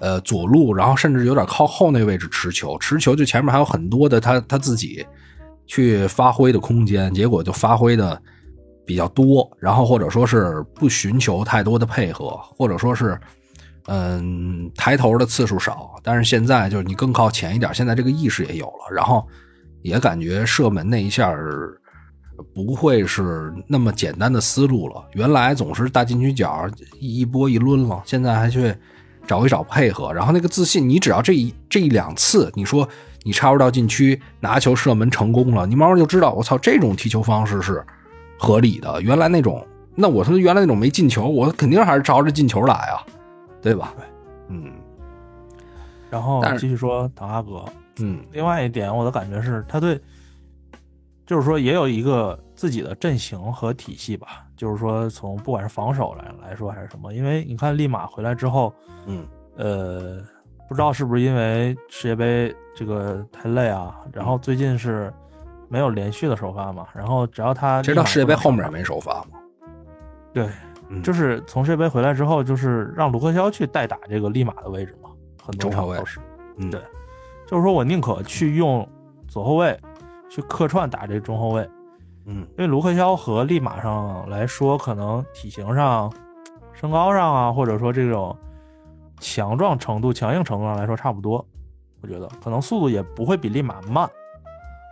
[0.00, 5.06] 呃左路，然后甚至有点靠后那个位置持球，持球就前面还有很多的他他自己
[5.66, 8.18] 去发挥的空间，结果就发挥的
[8.86, 13.18] 比较多，然后或者说是不寻求太多的配合，或者说是
[13.88, 15.96] 嗯抬头的次数少。
[16.02, 19.26] 但是现在就是你更靠前一点，现在这个意识也有了，然后
[19.82, 21.34] 也感觉射门那一下
[22.54, 25.04] 不会是那么简单的思路了。
[25.14, 26.68] 原来总是大禁区角
[27.00, 28.74] 一一波一抡了，现在还去
[29.26, 32.88] 找一找配合，然后那个自信，你只要这一这一两次，你说
[33.24, 37.84] 你插入到禁区拿球射门成功了，你慢慢就知道，我操，这种踢球方式是
[38.38, 39.00] 合理的。
[39.02, 43.04] 原来那种，那我说原来那种没进球，我肯定还是朝着进球来啊，
[43.60, 43.94] 对吧？
[43.96, 44.04] 对，
[44.48, 44.72] 嗯
[46.08, 47.64] 然后继续说唐哈格，
[47.98, 50.00] 嗯另外一点，我的感觉是，他对，
[51.26, 54.44] 就是说也有一个自己的阵型和体系吧。
[54.56, 58.72] 就是说，从不管是防守来来说还是什么，因为你看利马回来之后，
[59.06, 59.26] 嗯
[59.56, 60.22] 呃，
[60.66, 65.12] 不知道是不是因为世界杯这个太累啊，然后最近是
[65.68, 69.38] 没有连续的首发嘛，然后只要他其实到世界杯后面没首发嘛，
[70.32, 70.48] 对，
[70.88, 75.10] 嗯就是从世界杯回来之后，就是让卢克肖去代打这个利马的位置嘛，
[75.42, 76.20] 很多中后卫场都是。
[76.58, 76.80] 嗯对
[77.46, 78.88] 就是说我宁可去用
[79.28, 79.78] 左后卫
[80.28, 81.68] 去客串打这个中后卫，
[82.24, 86.12] 嗯因为卢克肖和利马上来说，可能体型上、
[86.72, 88.36] 身高上啊，或者说这种
[89.20, 91.46] 强壮程度、强硬程度上来说差不多。
[92.00, 94.08] 我觉得可能速度也不会比利马慢。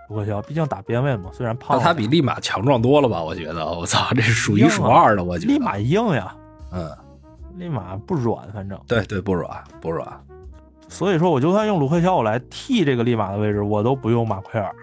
[0.09, 3.23] 卢克肖毕竟打边位嘛，虽然胖了点，那他比利马强壮多了吧？
[3.23, 5.53] 我觉得，我操，这是数一数二的，我觉得。
[5.53, 6.35] 利马硬呀，
[6.73, 6.91] 嗯，
[7.57, 8.79] 利马不软，反正。
[8.87, 10.07] 对对，不软不软，
[10.89, 14.75] 所以说，我就算用卢克肖我来替这个利马的位置，我都不用马奎尔。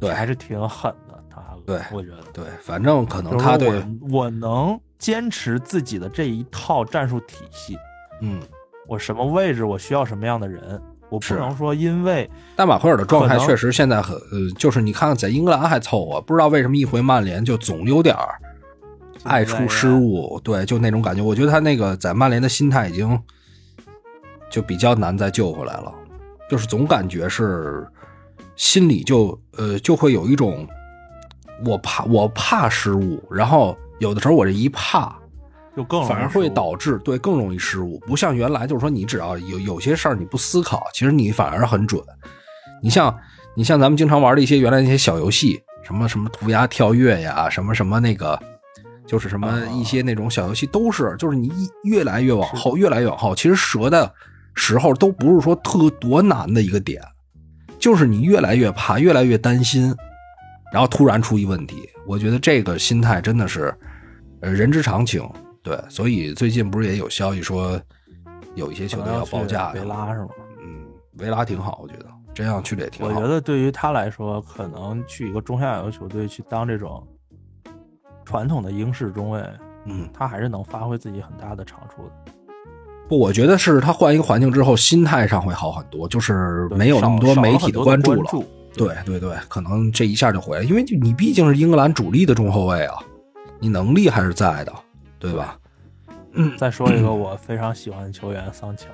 [0.00, 2.22] 对还是挺狠的，他对我觉得。
[2.32, 7.76] 对，反正可能他对，我我能坚持自己的这一套战术体系，
[8.20, 8.40] 嗯，
[8.86, 10.80] 我什么位置我需要什么样的人，
[11.10, 18.38] 我不能说因为但马奎尔的状态确实现在很呃，就是你看看在英格兰还凑合，不知道为什么一回曼联就总有点儿
[19.24, 21.22] 爱出失误，对，就那种感觉。
[21.22, 23.20] 我觉得他那个在曼联的心态已经
[24.50, 25.92] 就比较难再救回来了，
[26.48, 27.86] 就是总感觉是
[28.54, 30.66] 心里就呃就会有一种
[31.64, 35.17] 我怕我怕失误，然后有的时候我这一怕，
[35.78, 38.00] 就更反而会导致对更容易失误。
[38.00, 42.02] 不像原来就是说你只要有有些事儿你不思考，其实你反而很准。
[42.82, 43.16] 你像
[43.54, 48.36] 你像咱们经常玩的一些原来那些小游戏，什么什么涂鸦跳跃呀，什么什么那个，
[49.06, 51.52] 就是什么啊一些那种小游戏，都是就是你
[51.84, 54.12] 越来越往后，越来越往后，其实折的
[54.54, 57.00] 时候都不是说特多难的一个点，
[57.78, 59.94] 就是你越来越怕，越来越担心，
[60.72, 61.88] 然后突然出一问题。
[62.04, 63.72] 我觉得这个心态真的是，
[64.40, 65.22] 呃，人之常情。
[65.62, 67.80] 对，所以最近不是也有消息说，
[68.54, 70.28] 有一些球队要报价维拉是吗？
[70.62, 70.86] 嗯，
[71.18, 73.12] 维拉挺好，我觉得这样去的也挺好。
[73.12, 77.06] 我觉得对于他来说，可能去一个中下游球队去当这种
[78.24, 79.42] 传统的英式中卫，
[79.86, 82.32] 嗯，他还是能发挥自己很大的长处的。
[83.08, 88.30] 不，我觉得是他换一个环境之后，心态上会好很多，就是没有那么多媒体的关注了。
[88.76, 92.96] 对对对，可能这一下就回来，因为你毕竟是英格兰主力的中后卫啊，
[93.58, 94.72] 你能力还是在的。
[95.18, 95.58] 对吧？
[96.32, 98.86] 嗯，再说一个我非常喜欢的球员桑乔，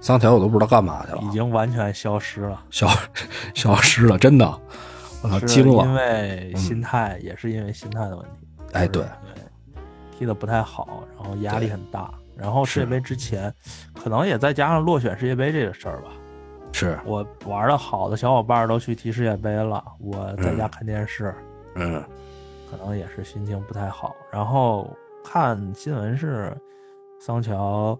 [0.00, 2.88] 桑乔我都不知道干嘛去了，已经完全消失了，消
[3.54, 4.60] 消失了，真的，
[5.22, 5.84] 我操，惊了。
[5.84, 8.46] 因为心态，也是因为心态的问题。
[8.72, 9.42] 哎，对对，
[10.18, 13.52] 踢的不太好，然后压力很大，然后世界杯之前，
[13.94, 16.10] 可能也再加上落选世界杯这个事儿吧。
[16.72, 16.98] 是。
[17.04, 21.34] 我玩的好的小伙伴都去踢世界杯了，我在家看电视，
[21.76, 22.02] 嗯。
[22.70, 24.88] 可能也是心情不太好，然后
[25.24, 26.56] 看新闻是
[27.20, 27.98] 桑乔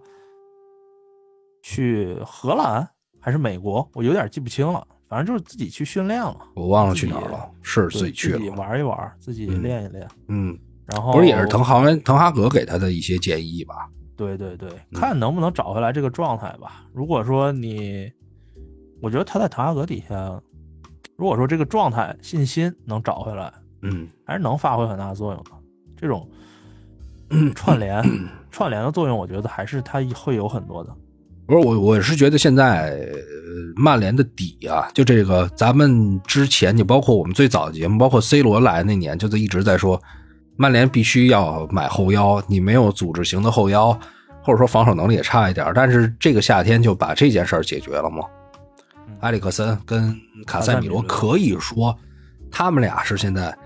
[1.61, 2.87] 去荷兰
[3.19, 6.37] 还是美国，我有点记不清了，反正就是自己去训练了。
[6.55, 10.07] 我忘了去哪儿了，是自己去自己玩一玩，自己练一练。
[10.29, 13.89] 嗯，然后不是也是滕哈文、滕哈格给他的一些建议吧？
[14.15, 16.85] 对对对，看能不能找回来这个状态吧。
[16.93, 18.09] 如果说你，
[19.01, 20.41] 我觉得他在滕哈格底下，
[21.17, 23.51] 如果说这个状态、信心能找回来。
[23.81, 25.51] 嗯，还是能发挥很大作用的。
[25.97, 26.27] 这种
[27.55, 28.03] 串联、
[28.51, 30.95] 串联的作用，我觉得还是它会有很多的。
[31.47, 33.05] 不是我，我是觉得现在
[33.75, 40.01] 曼联的底啊，就这个咱们之前，就包括我们最早的节目，包括 C 罗来那年，就一直在说，
[40.55, 42.41] 曼联必须要买后腰。
[42.47, 43.91] 你没有组织型的后腰，
[44.43, 48.23] 或者说防守能力也差一点，但是这个夏天就把这件事儿解决了吗？
[49.21, 50.15] 埃里克森跟
[50.45, 51.97] 卡塞米罗可以说，
[52.49, 53.57] 他们俩是现在。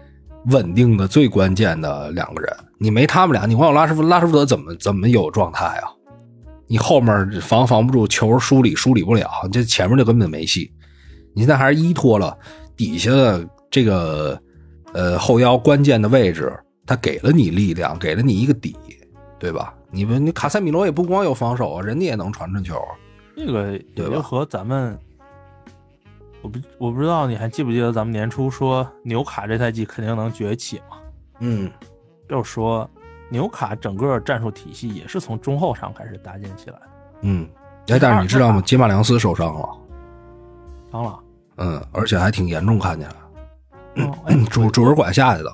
[0.47, 5.89] 稳定的最关键的两个人，你没他们俩，你光有拉什福拉什福德怎么怎么有状态啊？
[6.67, 10.71] 你后面防防不住，球梳理梳理不了，这前面就根本没戏。
[11.33, 12.37] 你现在还是依托了
[12.75, 14.39] 底下的这个
[14.93, 16.51] 呃后腰关键的位置，
[16.85, 18.75] 他给了你力量，给了你一个底，
[19.39, 19.73] 对吧？
[19.91, 22.75] 你们你卡塞米罗也不光有防守啊，人家也能传传球，
[23.35, 24.97] 这个也就和咱们。
[26.45, 30.97] 我不我不知道你还记不记得咱们年初说纽卡这赛季肯定能崛起嘛？
[31.39, 31.71] 嗯，
[32.29, 32.87] 就是说
[33.31, 36.87] 纽卡整个战术体系也是从中后场开始搭建起来的。
[37.21, 37.49] 嗯，
[37.87, 38.61] 哎，但是你知道吗？
[38.63, 39.69] 杰马良斯受伤了，
[40.91, 41.19] 伤了。
[41.57, 45.51] 嗯，而且还挺严重，看起来，主主人管下去的。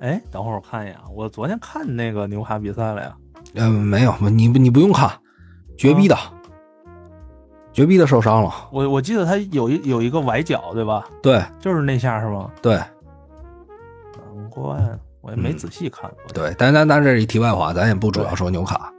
[0.00, 3.14] 哎，等会儿我看一眼，我昨天看那个纽卡比赛了呀。
[3.56, 5.10] 嗯，没有，你你不用看，
[5.76, 6.16] 绝逼的。
[7.72, 11.06] 绝逼的受伤了，我我记得他有一有一个崴脚，对吧？
[11.22, 12.50] 对，就是那下是吗？
[12.60, 14.62] 对，难怪
[15.22, 16.10] 我也没仔细看。
[16.34, 18.92] 对，但但但这是一题外话，咱也不主要说纽卡。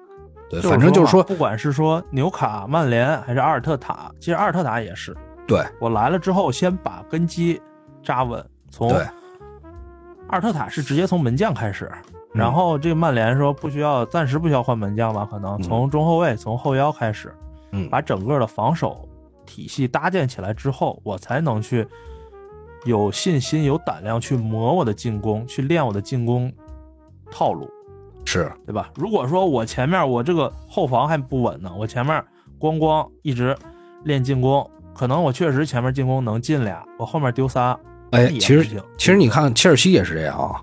[0.50, 5.16] 对，反正就是说，不管是说纽卡、曼联还是阿尔特塔，其实阿尔特塔也是。
[5.46, 7.62] 对，我来了之后，先把根基
[8.02, 8.44] 扎稳。
[8.72, 11.92] 从阿尔特塔是直接从门将开始，
[12.34, 15.28] 然后这个曼联说不需要，暂时不需要换门将吧？
[15.30, 17.32] 可能从中后卫、从后腰开始。
[17.90, 19.08] 把整个的防守
[19.46, 21.88] 体系搭建起来之后，我才能去
[22.86, 26.52] 有信心、有胆量去磨我的进攻，去练我的进攻
[27.32, 27.70] 套路，
[28.26, 28.90] 是对吧？
[28.96, 32.24] 如果说我前面我这个后防还不稳呢，我前面
[32.60, 33.58] 咣咣一直
[34.04, 37.78] 练进攻，可能我确实前面进攻能进俩，我后面丢仨，
[38.12, 38.64] 哎，其实
[38.98, 40.62] 其实你看切尔西也是这样啊，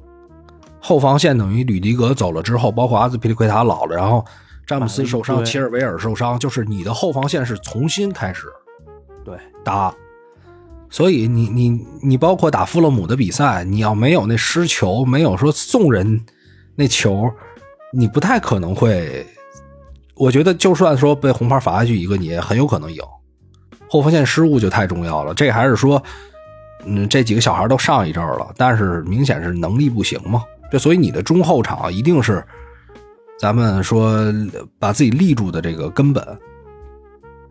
[0.80, 4.24] 后防线等于吕迪格走了之后，包括阿兹皮利奎塔老了，然后。
[4.70, 8.46] 詹姆斯受伤，齐尔维尔受伤，就是你的后防线是重新开始，
[9.24, 9.92] 对打，
[10.88, 16.24] 所以你你你包括打富勒姆的比赛，你要没有那失球，没有说送人
[16.76, 17.28] 那球，
[17.92, 19.26] 你不太可能会。
[20.14, 23.02] 我觉得就算说被红牌罚下去一个，你也很有可能赢。
[23.88, 26.00] 后防线失误就太重要了，这还是说，
[26.84, 30.44] 嗯，这几个小孩都上一阵了，但是明显是能力不行嘛。
[30.70, 32.46] 这所以你的中后场一定是。
[33.40, 34.22] 咱们说
[34.78, 36.22] 把自己立住的这个根本，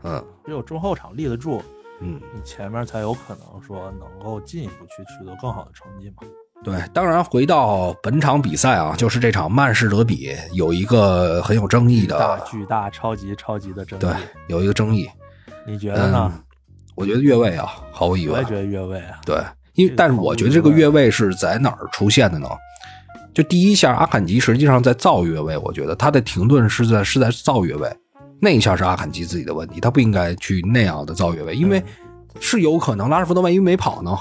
[0.04, 1.60] 嗯，只有中后场立得住，
[2.00, 6.18] 嗯，你前面才有可能说能够进一步去取得更好的成绩嘛。
[6.64, 14.14] 对，当然回到本场比赛啊，就是这场曼市德比有一个很有争议的，大巨大超级超级的争议，对，
[14.48, 15.10] 有一个争议，
[15.66, 16.32] 你觉得呢？
[16.94, 19.42] 我觉得越位啊，毫无疑问，我也觉得越位啊，对，
[19.74, 22.48] 因为但是我觉得这个越位是在哪儿出现的呢？
[23.34, 27.90] 就第一下，阿坎吉实际上在造越位，我觉得他的停顿是在是在造越位。
[28.42, 31.84] 那一下是阿坎吉自己的问题，他不应该去那样的造越位，因为
[32.40, 34.18] 是有可能拉什福德万一没跑呢，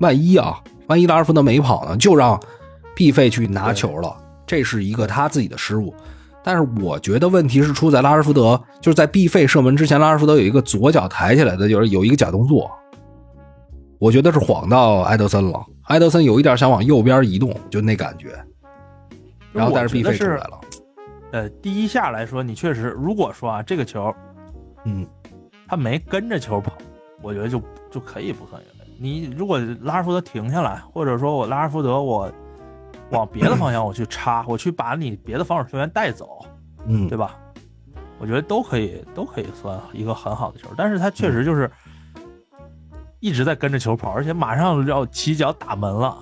[0.00, 2.40] 万一啊，万一拉什福德没跑呢，就让
[2.94, 5.94] 毕费去拿球了，这是一个他自己的失误。
[6.44, 12.70] 但是我觉得问题是出在拉什福德，就是在毕费射门之前，拉什福德有一个左脚抬起来的，就是有一个假动作，
[13.98, 18.38] 我觉得是晃到埃德森了，埃德森有一点想往右边移动，就那感觉，
[19.52, 20.60] 然后但是毕费出来了。
[21.32, 24.14] 呃，第一下来说，你确实，如果说啊，这个球，
[24.84, 25.06] 嗯，
[25.66, 26.72] 他没跟着球跑，
[27.22, 27.60] 我觉得就
[27.90, 28.90] 就可以不算越位。
[28.98, 32.30] 你如果拉尔福德停下来，或者说我拉尔福德我
[33.10, 36.44] 往别的方向我去插，我去把你别的防守球员带走，
[36.86, 37.38] 嗯，对吧？
[38.18, 40.68] 我觉得都可以，都可以算一个很好的球。
[40.76, 41.70] 但是他确实就是
[43.20, 46.16] 一直在跟着球跑，而且马上要起脚打门了。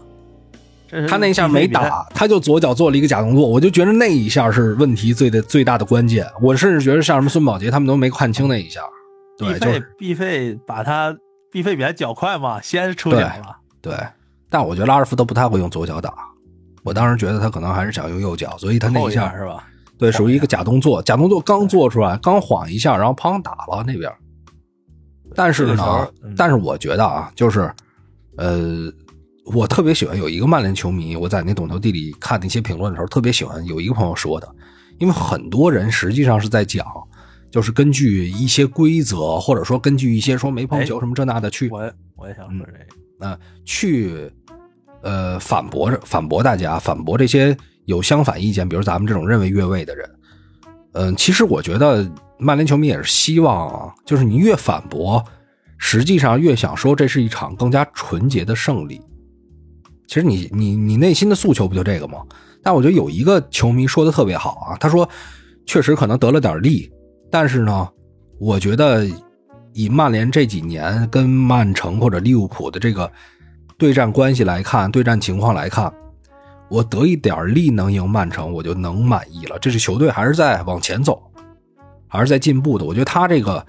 [0.88, 6.24] 这他那一下没打，他就左脚做了一个假动作，我就觉得那一下是问题最的最大的关键。
[6.40, 8.80] 我甚至觉得像什么孙宝杰他们都没看清那一下。
[9.36, 11.14] 对，就是毕费把他
[11.50, 13.56] 毕费比他脚快嘛，先出脚了。
[13.82, 13.94] 对，
[14.48, 16.14] 但我觉得拉尔福德不太会用左脚打，
[16.84, 19.64] 我当时觉得他可能还是想用右脚，所以他那一下是吧？
[19.98, 24.10] 对，属于一个假动作，假动作刚做出来，刚晃一下，然后砰打了那边。
[25.36, 27.70] 但是呢，但是我觉得啊，就是，
[28.36, 28.92] 呃。
[29.54, 34.56] 我特别喜欢有一个曼联球迷，我在那懂球帝里看那些评论的时候，特别喜欢有一个朋友说的，
[34.98, 36.84] 因为很多人实际上是在讲，
[37.48, 41.78] 就是根据一些规则，或者说根据一些说没碰球什么这那的去，我
[42.16, 42.78] 我也想说这个，
[43.20, 44.28] 那去
[45.02, 50.10] 呃反驳反驳大家，反驳这些有相反意见，比如咱们这种认为越位的人，
[50.94, 52.04] 嗯，其实我觉得
[52.38, 55.24] 曼联球迷也是希望啊，就是你越反驳，
[55.78, 59.00] 实际上越想说这是一场更加纯洁的胜利。
[60.06, 62.18] 其实你你你内心的诉求不就这个吗？
[62.62, 65.08] 但我觉得有一个球迷说的特别好啊，他说
[65.66, 66.90] 确实可能得了点利，
[67.30, 67.88] 但是呢，
[68.38, 69.06] 我觉得
[69.72, 73.10] 以曼联这几年跟曼城或者利物浦的这个
[73.76, 75.92] 对战关系来看，对战情况来看，
[76.68, 79.58] 我得一点利能赢曼城，我就能满意了。
[79.58, 81.22] 这支球队还是在往前走，
[82.16, 82.84] 还是在进步的。
[82.84, 83.64] 我觉得他这个。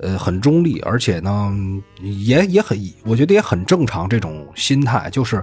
[0.00, 1.56] 呃，很中立，而且呢，
[2.02, 4.08] 也也很，我觉得也很正常。
[4.08, 5.42] 这种心态就是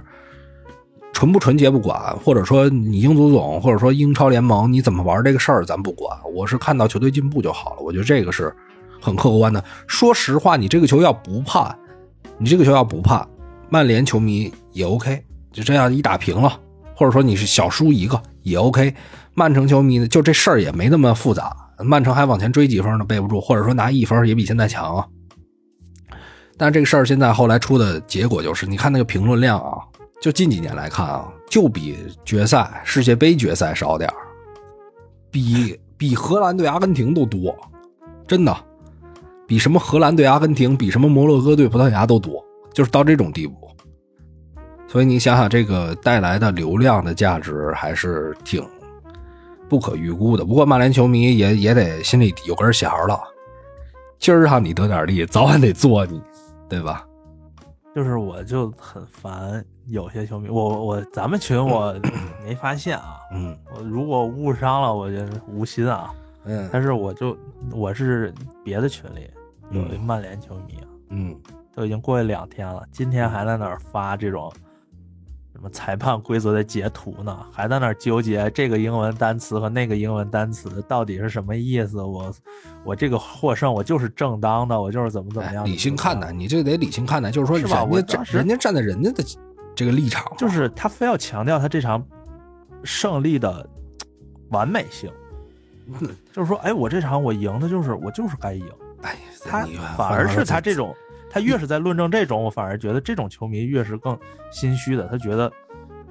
[1.14, 6.14] 纯不纯洁不管，或者说你英足总，或者说英超联盟，你怎么玩这个事儿，咱不管。
[6.34, 7.76] 我是看到球队进步就好了。
[7.80, 8.54] 我觉得这个是
[9.00, 9.64] 很客观的。
[9.86, 11.74] 说实话，你这个球要不判，
[12.36, 13.26] 你这个球要不判，
[13.70, 16.60] 曼联球迷也 OK，就这样一打平了，
[16.94, 18.94] 或者说你是小输一个也 OK。
[19.32, 21.56] 曼城球迷呢，就这事儿也没那么复杂。
[21.84, 23.04] 曼城还往前追几分呢？
[23.04, 25.06] 背不住，或者说拿一分也比现在强啊。
[26.56, 29.78] 但这个事儿现在后来出的结果就是，你看那个评论量啊，
[30.20, 34.08] 就近几年来看啊，就比决赛世界杯决赛少点
[35.30, 37.56] 比比荷兰对阿根廷都多，
[38.26, 38.56] 真的，
[39.46, 43.56] 比什么荷兰对阿根廷，比什么摩洛哥对葡萄牙都多，就是到这种地步。
[44.86, 48.62] 所以你想想，这个带来的流量的价值还是挺。
[49.72, 53.18] 不可预估的，不过曼联球迷也也得心里有根弦了，
[54.18, 56.20] 今儿让你得点力，早晚得做你，
[56.68, 57.06] 对吧？
[57.94, 61.98] 就是我就很烦有些球迷，我我咱们群我
[62.44, 65.16] 没发现啊，嗯，我如果误伤了，我就
[65.48, 66.12] 无心啊，
[66.44, 67.34] 嗯，但是我就
[67.70, 68.30] 我是
[68.62, 69.30] 别的群里
[69.70, 71.34] 有一曼联球迷啊，嗯，
[71.74, 74.52] 都已经过去两天了，今天还在那儿发这种。
[75.62, 77.38] 什么裁判规则的截图呢？
[77.52, 82.02] 还在那儿纠结这个英文单词和那个英文单词到底是什么意思？
[82.02, 82.34] 我
[82.82, 85.64] 我这个获胜我就是正当的，我就是怎么怎么样？
[85.64, 89.24] 理性看待，你这得理性看待，就是说人家站人家站在人家的
[89.72, 92.04] 这个立场，就是他非要强调他这场
[92.82, 93.64] 胜利的
[94.50, 95.08] 完美性，
[96.32, 98.68] 就是说，哎，我这场我赢的就是我就是该赢。
[99.02, 99.64] 哎，他
[99.96, 100.92] 反而是他这种。
[101.32, 104.18] 他越是在论证这种，我反而觉得这种球迷越是更
[104.50, 105.08] 心虚的。
[105.08, 105.50] 他觉得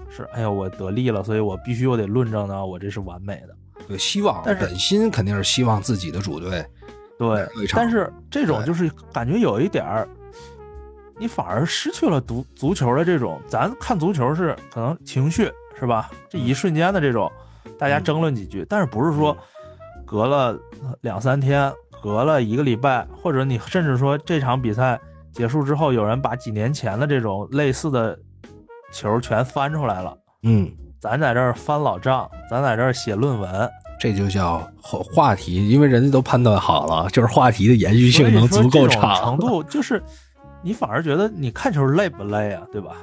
[0.09, 3.55] 是，哎呀，我得利了，所以我必须我得论证呢，我这是完美的。
[3.87, 6.65] 有希望，但是本心肯定是希望自己的主队
[7.19, 7.47] 对。
[7.71, 10.09] 但是这种就是感觉有一点儿，
[11.19, 13.39] 你反而失去了足足球的这种。
[13.47, 16.09] 咱看足球是可能情绪是吧？
[16.29, 17.31] 这一瞬间的这种，
[17.77, 19.37] 大家争论几句，但是不是说
[20.03, 20.57] 隔了
[21.01, 24.99] 两三天，隔了一个礼拜，或者你甚至说这场比赛。
[25.33, 28.17] 结束之后，有人把几年前的这种类似的
[28.91, 30.15] 球全翻出来了。
[30.43, 30.69] 嗯，
[30.99, 33.69] 咱在这儿翻老账，咱在这儿写论文，
[33.99, 39.15] 这就叫话题，因为人家都判断好了，就是话题的延续性能足够长。
[39.23, 40.03] 程度就是
[40.61, 42.63] 你反而觉得你看球累不累啊？
[42.71, 42.97] 对吧？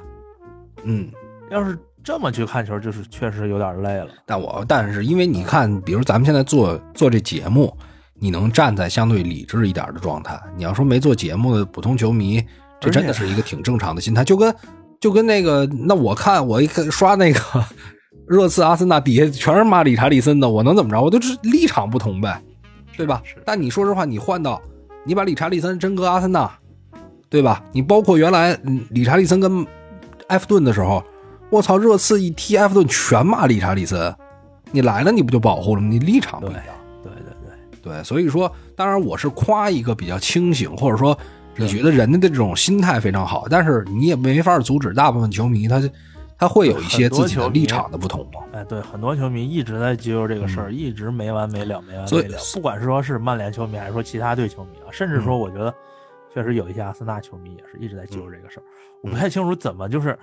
[0.83, 1.09] 嗯，
[1.49, 4.09] 要是这么去看球，就是确实有点累了。
[4.25, 7.75] 但我但是因为你看，比如咱们现在做做这节目。
[8.19, 10.39] 你能站在相对理智一点的状态。
[10.57, 12.43] 你要说没做节目的普通球迷，
[12.79, 14.53] 这真的是一个挺正常的心态，就跟
[14.99, 17.39] 就跟那个，那我看我一看刷那个
[18.27, 21.01] 热刺阿森纳底下全是骂理查利森的，我能怎么着？
[21.01, 22.41] 我就是立场不同呗，
[22.95, 23.23] 对吧？
[23.45, 24.61] 但你说实话，你换到
[25.05, 26.51] 你把理查利森真搁阿森纳，
[27.29, 27.63] 对吧？
[27.71, 28.59] 你包括原来
[28.89, 29.65] 理查利森跟
[30.27, 31.03] 埃弗顿的时候，
[31.49, 34.13] 我操，热刺一踢埃弗顿全骂理查利森，
[34.71, 35.87] 你来了你不就保护了吗？
[35.89, 36.63] 你立场不一样。
[37.81, 41.17] 对所以说，当然我是夸一个比较清醒，或者说
[41.55, 45.81] 你觉得人家的这种心态非常好，但是你也没法阻止大部分球迷他
[46.37, 48.41] 他会有一些自己的立场的不同嘛。
[48.53, 52.37] 哎，对，很多球迷一直在揪究这个事儿，一直没完没了，没完没了。
[52.53, 55.73] 不管是说是曼联球迷，还是说其他队球迷啊，甚至说我觉得
[56.33, 58.63] 确实有一些阿森纳球迷也是一直在揪究这个事儿。
[59.03, 60.17] 我不太清楚怎么就是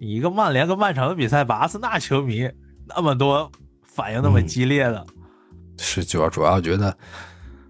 [0.00, 2.48] 你一个曼联跟曼城的比赛，把阿森纳球迷
[2.86, 3.50] 那么多
[3.82, 5.04] 反应那么激烈的。
[5.80, 6.96] 是主要主要觉得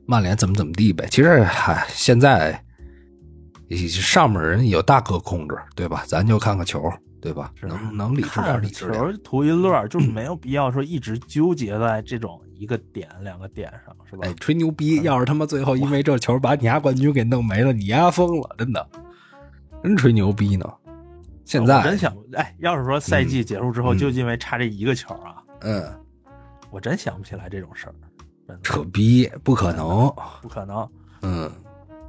[0.04, 1.06] 曼联怎么怎么地呗。
[1.10, 2.62] 其实嗨，现在
[3.88, 6.02] 上面人有大哥控制，对吧？
[6.06, 7.52] 咱就看看球，对吧？
[7.62, 9.00] 能能理智点，理智点。
[9.00, 14.26] 球图一乐，就是没有必要说一直纠结在这种一个点、两个点上，是吧？
[14.26, 15.00] 哎，吹牛逼！
[15.02, 18.88] 要是他妈最后因为这球把你家冠军给弄没了，你丫疯了，真的，
[19.84, 20.66] 真吹牛逼呢。
[21.44, 25.84] 现在真想，哎，要是说赛季结束之后就因为差这一个球啊，嗯。
[26.70, 27.94] 我真想不起来这种事儿，
[28.62, 30.88] 扯逼，不可能，不可能。
[31.22, 31.50] 嗯，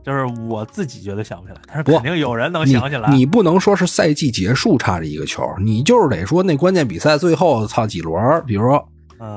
[0.04, 3.10] 就是我自己觉得想不起来，但是肯定有人能想起来。
[3.10, 8.88] 你不能说是赛季结束差这一个球，你就是得说那关键比赛最后操几轮，比如说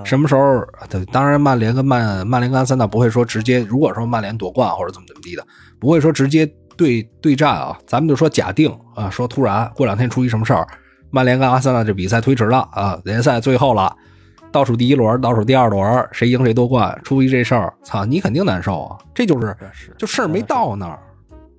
[0.04, 0.64] 什么时候？
[1.12, 5.46] 当然，曼联跟曼曼联跟阿森纳不会说直接，如果说曼联夺冠或者怎么怎么地的，
[5.78, 6.46] 不会说直接
[6.76, 7.78] 对对战啊。
[7.86, 10.66] 咱们就说假定啊，说突然过两天出一什么事儿，
[11.10, 13.94] 曼联跟阿森纳这比赛推迟了啊，联赛最后了。
[14.54, 18.96] 倒数第一轮，倒数第二轮，谁赢谁夺冠，出于这事儿，操，你肯定难受啊！
[19.12, 19.56] 这就是，
[19.98, 20.96] 就事儿没到那儿，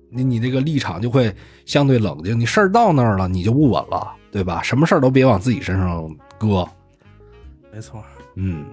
[0.08, 1.30] 你你这个立场就会
[1.66, 2.40] 相对冷静。
[2.40, 4.62] 你事儿到那儿了，你就不稳了，对吧？
[4.62, 6.66] 什么事儿都别往自己身上搁。
[7.70, 8.02] 没错，
[8.36, 8.64] 嗯，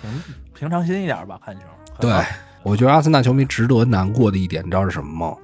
[0.00, 0.10] 平
[0.52, 1.60] 平常心一点吧，看球。
[2.00, 2.12] 对，
[2.64, 5.36] 我觉得阿森纳球迷值得难过的一点，你知道是什么吗？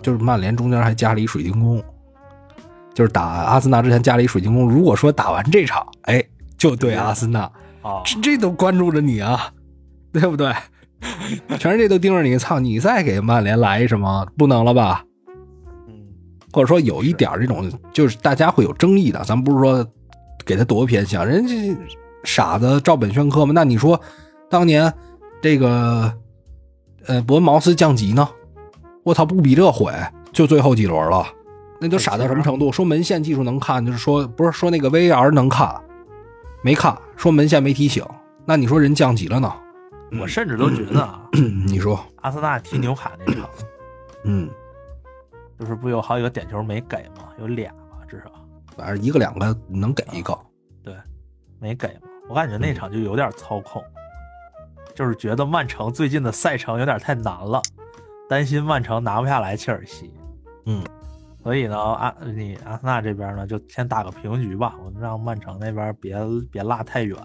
[0.00, 1.84] 就是曼联中间还加了一水晶宫，
[2.94, 4.66] 就是打阿森纳之前加了一水晶宫。
[4.66, 6.24] 如果说打完这场，哎。
[6.56, 7.40] 就对阿森纳
[7.82, 9.50] 啊，这这都关注着你啊，
[10.12, 10.52] 对不对？
[11.58, 12.58] 全世界都盯着你，操！
[12.58, 14.26] 你再给曼联来什么？
[14.36, 15.04] 不能了吧？
[15.86, 15.94] 嗯，
[16.52, 19.22] 或者说有一点这种，就是大家会有争议的。
[19.24, 19.86] 咱不是说
[20.44, 21.76] 给他多偏向，人家
[22.24, 23.52] 傻子照本宣科嘛。
[23.54, 24.00] 那你说
[24.48, 24.92] 当年
[25.42, 26.12] 这个
[27.06, 28.26] 呃伯恩茅斯降级呢？
[29.04, 29.92] 我操，不比这毁？
[30.32, 31.26] 就最后几轮了，
[31.78, 32.72] 那都傻到什么程度？
[32.72, 35.78] 说门线技术能看，就是说不是说那个 VR 能看。
[36.66, 38.04] 没看，说门线没提醒，
[38.44, 39.54] 那你说人降级了呢？
[40.20, 41.22] 我甚至都觉得啊，
[41.64, 43.48] 你说阿森纳踢纽卡那场，
[44.24, 44.50] 嗯，
[45.56, 47.28] 就是不有好几个点球没给吗？
[47.38, 48.32] 有俩吧，至少，
[48.76, 50.36] 反正一个两个能给一个，
[50.82, 50.92] 对，
[51.60, 52.08] 没给嘛。
[52.28, 53.80] 我感觉那场就有点操控，
[54.92, 57.62] 就是觉得曼城最近的赛程有点太难了，
[58.28, 60.12] 担心曼城拿不下来切尔西，
[60.64, 60.82] 嗯。
[61.46, 64.74] 所以呢，阿你阿森纳这边呢，就先打个平局吧。
[64.84, 66.16] 我们让曼城那边别
[66.50, 67.16] 别落太远。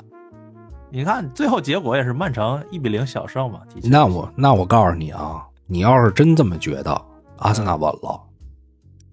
[0.91, 3.61] 你看最后结果也是曼城一比零小胜嘛。
[3.81, 7.01] 那我那我告诉你啊，你要是真这么觉得，
[7.37, 8.21] 阿森纳稳了，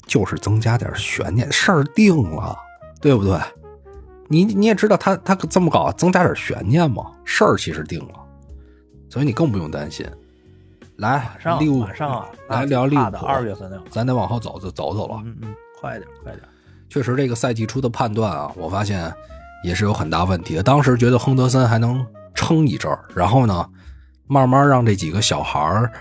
[0.06, 2.54] 就是增加点悬念，事儿定了，
[3.00, 3.40] 对不对？
[4.28, 8.26] 你你也知道他他这么搞，增加点悬念嘛，事儿其实定了，
[9.08, 10.06] 所以你更不用担心。
[10.98, 11.30] 来，
[11.60, 12.26] 利物马上啊！
[12.48, 13.24] 来聊利物浦。
[13.24, 15.22] 二月份咱得往后走走走走了。
[15.24, 16.42] 嗯嗯，快点快点。
[16.88, 19.12] 确实，这个赛季初的判断啊，我发现
[19.62, 20.62] 也是有很大问题的。
[20.62, 23.64] 当时觉得亨德森还能撑一阵儿，然后呢，
[24.26, 25.92] 慢慢让这几个小孩儿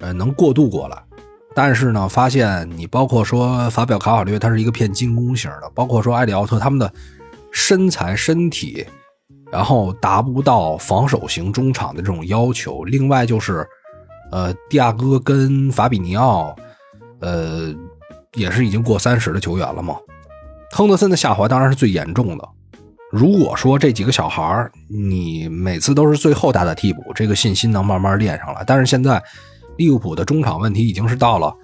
[0.00, 1.02] 呃能过渡过来。
[1.54, 6.92] 但是呢，发现你包括说法表卡瓦略，他是一个偏进攻型的，包括说埃里奥特他们的
[7.50, 8.86] 身材身体，
[9.50, 12.84] 然后达不到防守型中场的这种要求。
[12.84, 13.66] 另外就是。
[14.34, 16.56] 呃，蒂亚戈跟法比尼奥，
[17.20, 17.72] 呃，
[18.32, 19.94] 也是已经过三十的球员了嘛。
[20.72, 22.48] 亨德森的下滑当然是最严重的。
[23.12, 28.64] 如果说这几个小孩你每次都是最后打打替补，这个信心能慢慢练上来。
[28.66, 29.22] 但是现在
[29.76, 31.54] 利物浦的中场问题已经是到了，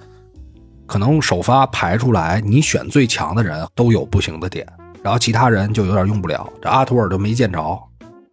[0.86, 4.64] 可能首发排出来，你选最强的人都有不行的点，
[5.02, 6.48] 然后其他人就有点用不了。
[6.62, 7.76] 这阿图尔都没见着，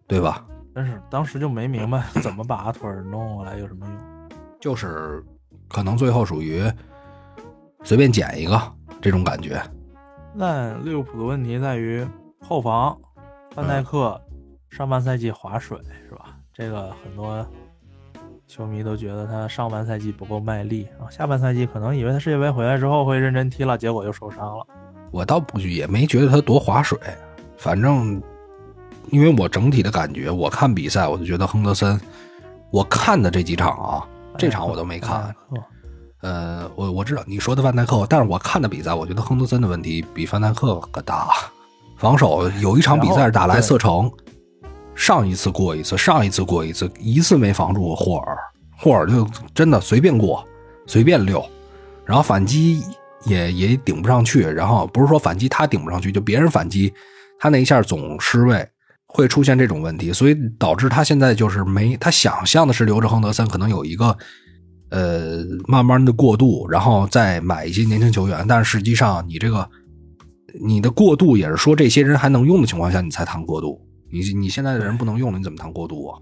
[0.06, 0.44] 对吧？
[0.72, 4.17] 但是当时就没明白怎么把阿图尔弄过来有什么用。
[4.60, 5.22] 就是
[5.68, 6.62] 可能最后属于
[7.84, 8.60] 随便捡一个
[9.00, 9.60] 这种感觉。
[10.34, 12.06] 那利物浦的问题在于
[12.40, 12.96] 后防，
[13.54, 14.20] 范戴克
[14.70, 15.78] 上半赛季划水
[16.08, 16.36] 是吧？
[16.52, 17.46] 这个很多
[18.46, 24.66] 球迷都觉得他上半赛季不够卖力啊，下半赛季可能以为他世界杯回来之后会认真踢了，结果又受伤了。
[25.10, 26.98] 我倒不也没觉得他多划水，
[27.56, 28.20] 反正
[29.10, 31.98] 因为我整体的感觉，我看比赛我就觉得亨德森，
[32.70, 35.34] 我看的这几场啊，这场我都没看。
[36.22, 41.28] 呃，我我知道你说的范戴克，但是我看的比赛，我觉得亨德森的问题比范戴克可大。
[41.96, 44.10] 防守有一场比赛是打莱斯特城，
[44.94, 48.38] 上一次过一次，上一次过一次，一次没防住霍尔，
[48.76, 50.44] 霍尔就真的随便过，
[50.86, 51.44] 随便溜，
[52.04, 52.82] 然后反击
[53.24, 56.92] 也也顶不上去，然后不是说反击他顶不上去，就别人反击
[57.38, 58.68] 他那一下总失位，
[59.08, 64.16] 会出现这种问题，所以导致他现在就是没他想象的是留着亨德森，可能有一个
[64.90, 69.68] 呃慢慢的过渡，然后再买一些年轻球员，但是实际上你这个。
[70.60, 73.78] 你的过渡也是说这些人还能用的情况下，你才谈过渡。
[74.10, 76.18] 你你现在的人不能用了，你怎么谈过渡啊？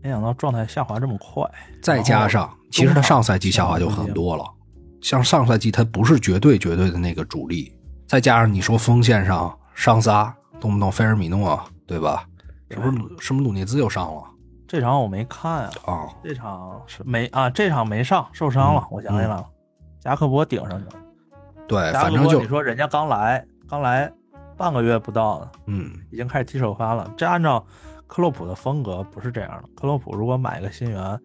[0.00, 1.42] 没想到状态下滑这么快，
[1.82, 4.44] 再加上其实他上赛季下滑就很多了。
[5.02, 7.72] 像上赛季他不是绝对绝对的那个主力，
[8.06, 12.24] 再加上你说锋线上上仨，动不动菲尔米诺，对吧？
[12.70, 14.22] 是不是是不是努涅兹又上了？
[14.68, 15.70] 这场我没看啊。
[15.86, 18.86] 啊，这场是没啊，这场没上，受伤了。
[18.92, 19.44] 我想起来了，
[19.98, 21.02] 加克波顶上去了。
[21.66, 24.08] 对，反正就你说人家刚来，刚来
[24.56, 27.12] 半个月不到呢，嗯，已经开始踢首发了。
[27.16, 27.66] 这按照
[28.06, 29.68] 克洛普的风格不是这样的。
[29.74, 31.20] 克洛普如果买个新援，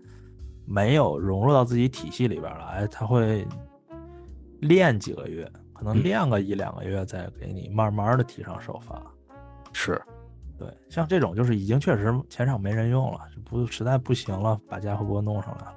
[0.66, 3.48] 没有融入到自己体系里边来，他会
[4.62, 9.00] 练几个月，可能练个一两个月再给你慢慢的提上首发。
[9.74, 10.02] 是，
[10.58, 15.74] 对，像这种就是已经确实前场没人用了，不实在不行了，把加克波弄上来了。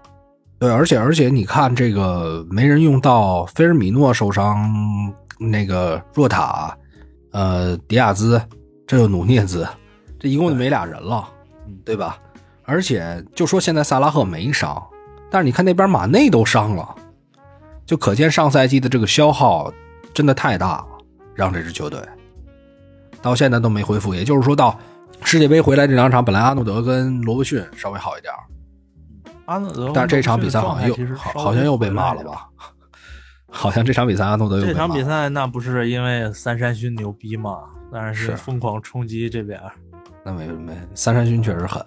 [0.58, 4.70] 对，而且而且你看这个没人用到，菲尔米诺受伤，
[5.38, 6.76] 那个若塔，
[7.32, 8.40] 呃，迪亚兹，
[8.86, 9.66] 这就努涅兹，
[10.18, 11.28] 这一共就没俩人了，
[11.84, 12.18] 对吧？
[12.64, 14.80] 而且就说现在萨拉赫没伤，
[15.30, 16.94] 但是你看那边马内都伤了，
[17.86, 19.72] 就可见上赛季的这个消耗
[20.12, 20.86] 真的太大了，
[21.34, 22.00] 让这支球队
[23.22, 24.14] 到现在都没恢复。
[24.14, 24.78] 也就是说到
[25.22, 28.32] 世界杯回来这两场，本来阿诺德跟罗伯逊稍微好一点。
[29.46, 32.48] 阿诺德，但是这场比赛好像又好好像又被骂了吧？
[33.50, 37.60] 好像这场比赛阿诺德又这场比赛那不是因为三山勋牛逼吗？
[37.90, 39.58] 当然是疯狂冲击这边。
[40.22, 41.82] 那没没，三山勋确实狠，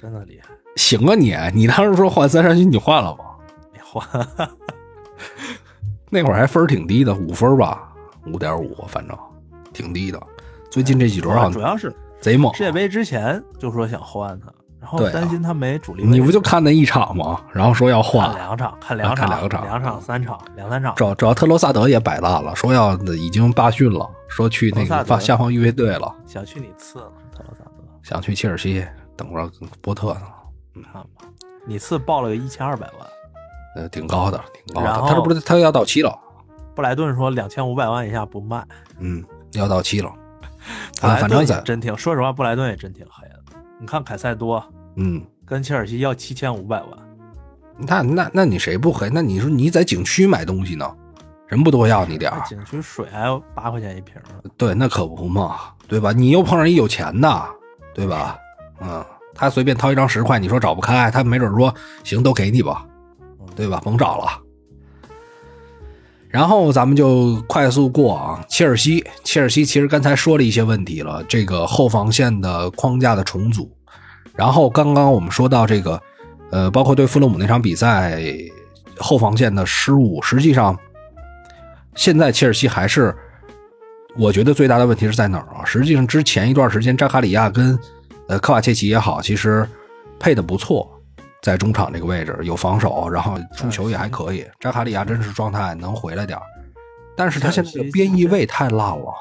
[0.00, 0.50] 真的厉害。
[0.76, 3.24] 行啊你，你当时说换三山勋，你换了吗？
[3.72, 4.06] 没换。
[6.10, 7.92] 那会儿还分挺低的，五分吧，
[8.26, 9.18] 五点五，反正
[9.72, 10.22] 挺低的。
[10.70, 12.52] 最近这几轮好像主要是贼猛。
[12.54, 14.52] 世界杯之前就说想换他。
[14.80, 17.40] 然后担心他没主力，你不就看那一场吗？
[17.52, 20.94] 然后说要换两场，看两场，两场，两场，三场，两三场。
[20.94, 26.14] 主主要特罗萨德也摆烂了，说要已经罢训了，说去那个发下方预备队了。
[26.26, 29.50] 想去你次了，特罗萨德想去切尔西等着
[29.82, 30.22] 波特呢。
[30.72, 31.26] 你看吧，
[31.66, 33.08] 你次报了个一千二百万，
[33.76, 35.08] 呃，挺高的，挺高的。
[35.08, 36.16] 他这不是他要到期了？
[36.74, 38.64] 布莱顿说两千五百万以下不卖。
[39.00, 39.22] 嗯，
[39.54, 40.10] 要到期了。
[41.00, 43.34] 啊，反正咱真挺，说实话，布莱顿也真挺黑的。
[43.80, 44.64] 你看凯塞多，
[44.96, 46.90] 嗯，跟切尔西要七千五百万，
[47.76, 49.08] 那那那你谁不黑？
[49.08, 50.90] 那你说你在景区买东西呢，
[51.46, 52.42] 人不多要你点儿？
[52.48, 54.14] 景区水还要八块钱一瓶
[54.56, 56.12] 对，那可不嘛，对吧？
[56.12, 57.46] 你又碰上一有钱的，
[57.94, 58.36] 对吧？
[58.80, 59.04] 嗯，
[59.34, 62.84] 他随便掏一张十块，你说找不开，他没准说行，都给你吧，
[63.54, 63.80] 对吧？
[63.84, 64.26] 甭找了。
[66.30, 73.70] 然后咱们就快速过啊，切尔西，切尔西其实刚才说了一些问题了，这个后防线的框架的重组，
[74.34, 76.00] 然后刚刚我们说到这个，
[76.50, 78.22] 呃，包括对富勒姆那场比赛
[78.98, 80.78] 后防线的失误，实际上
[81.94, 83.16] 现在切尔西还是，
[84.18, 85.64] 我觉得最大的问题是在哪儿啊？
[85.64, 87.78] 实际上之前一段时间扎卡里亚跟
[88.28, 89.66] 呃科瓦切奇也好，其实
[90.20, 90.97] 配的不错。
[91.42, 94.46] 在中场这个位置有防守，然后出球也还可以。
[94.60, 96.38] 扎卡里亚真是状态能回来点
[97.16, 99.12] 但是他现在的边翼位太烂了。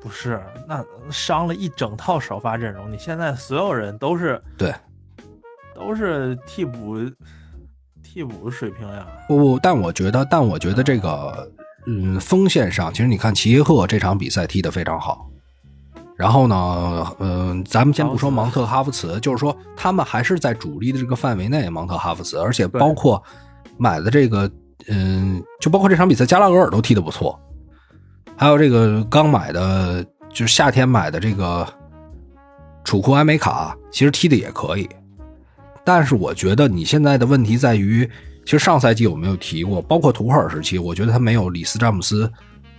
[0.00, 4.74] 不是，那伤了一整套首发阵容，你现在所有人都是对，
[5.74, 6.98] 都是替补
[8.02, 9.06] 替补水平呀。
[9.28, 11.48] 不不，但我觉得，但我觉得这个，
[11.86, 15.30] 嗯，锋线上，其实你看齐耶赫这场比赛踢得非常好。
[16.14, 23.20] 然后呢，嗯，咱们先不说芒特哈弗茨，就是说他们还是在主力的这个范围内，芒特哈弗茨，而且包括
[23.78, 24.48] 买的这个，
[24.88, 27.36] 嗯，就包括这场比赛加拉格尔都踢得不错，
[28.36, 31.66] 还有这个刚买的，就是夏天买的这个
[32.84, 34.88] 楚库埃梅卡，其实踢的也可以。
[35.82, 38.08] 但是我觉得你现在的问题在于，
[38.44, 42.30] 其实上赛季我没有提过，包括图赫尔时期，我觉得他没有里斯詹姆斯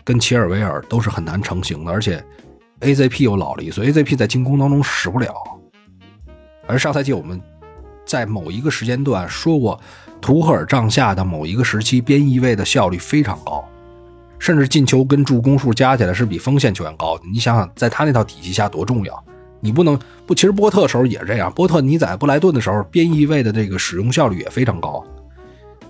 [0.04, 2.24] 跟齐尔维尔都是很难成型的，而且。
[2.84, 5.34] AZP 又老了一岁，AZP 在进攻当中使不了，
[6.68, 7.42] 而上赛季我们
[8.06, 9.80] 在某一个时间段说过，
[10.22, 13.64] 图赫尔帐下的某一个时期，边翼位的效率非常高，
[14.38, 17.24] 甚至进球跟助攻数加起来是比锋线球员高的。
[17.32, 19.24] 你想想，在他那套体系下多重要？
[19.62, 21.50] 你不能不，其实波特时候也这样。
[21.54, 25.02] 波特你在布莱顿的时候，边翼位的这个使用效率也非常高。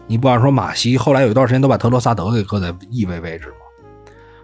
[0.05, 3.55] 你不管说马西，后来有一段时间都把特罗萨德给搁在翼位位置吗？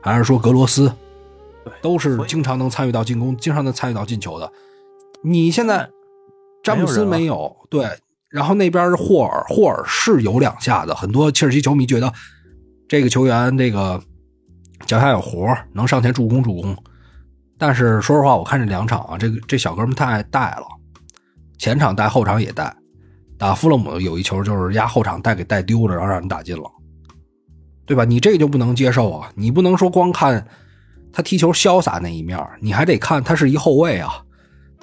[0.01, 0.91] 还是说格罗斯，
[1.81, 4.51] 都是经常能参与到进攻，经常能参与到进球的。
[5.23, 5.89] 你现在
[6.63, 7.87] 詹姆斯没有对，
[8.29, 10.95] 然后那边是霍尔，霍尔是有两下的。
[10.95, 12.11] 很多切尔西球迷觉得
[12.87, 14.01] 这个球员这个
[14.85, 16.75] 脚下有活，能上前助攻助攻。
[17.57, 20.65] 但是说实话，我看这两场啊，这个这小哥们太爱带了，
[21.57, 22.73] 前场带，后场也带。
[23.37, 26.69] 打富勒姆有一球就是压后场带给带丢了，然后让人打进了，
[27.85, 28.03] 对吧？
[28.03, 29.31] 你这个就不能接受啊！
[29.33, 30.45] 你不能说光看
[31.11, 34.23] 他踢球潇洒那一面，你还得看他是一后卫啊，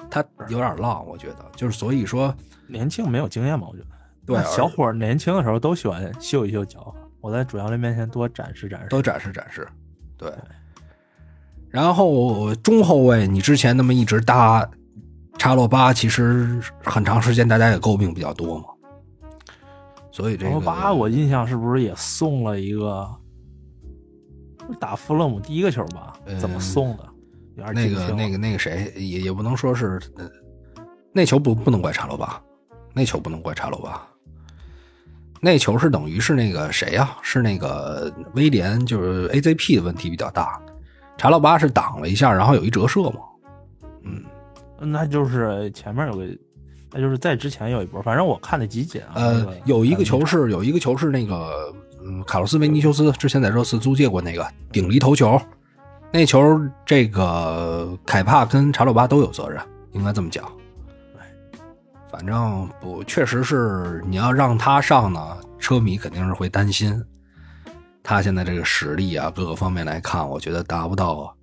[0.09, 2.33] 他有点浪，我觉得就是所以说
[2.67, 3.87] 年轻没有经验嘛，我觉得。
[4.25, 9.65] 对，小伙年轻的时候都喜欢秀一秀脚，我在主教练面前多展示展示，多展示展示，
[10.17, 10.29] 对。
[11.69, 14.69] 然后中后卫，你之前那么一直搭
[15.37, 18.65] 查洛巴，其实很长时间大家也诟病比较多嘛。
[20.11, 23.07] 所以这个查洛巴，我印象是不是也送了一个
[24.79, 26.13] 打弗勒姆第一个球吧？
[26.39, 27.03] 怎么送的？
[27.73, 29.99] 那个那个那个谁也也不能说是，
[31.11, 32.39] 那球不不能怪查罗巴，
[32.93, 34.07] 那球不能怪查罗巴，
[35.41, 37.17] 那球是等于是那个谁呀？
[37.23, 40.61] 是那个威廉，就是 AZP 的问题比较大。
[41.17, 43.21] 查洛巴是挡了一下，然后有一折射嘛，
[44.03, 44.23] 嗯，
[44.79, 46.27] 那就是前面有个，
[46.91, 51.86] 那就是在之前有一波，反正我看的集锦啊，呃，有一个球是有一个球是那个，嗯，
[52.25, 55.39] 卡洛斯维尼修斯之前在热刺租借过那个顶离头球，
[56.11, 59.61] 那球这个凯帕跟查洛巴都有责任，
[59.93, 60.49] 应该这么讲，
[62.11, 67.03] 反正不确实是你要让他上呢，车迷肯定是会担心。
[68.03, 71.35] 他现在这个实力啊，各个方面来看，我觉得达不到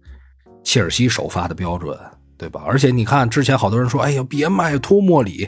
[0.62, 1.98] 切尔西首发的标准，
[2.38, 2.62] 对吧？
[2.66, 5.46] 而且你看，之前好多人说：“哎呀，别卖托莫里。”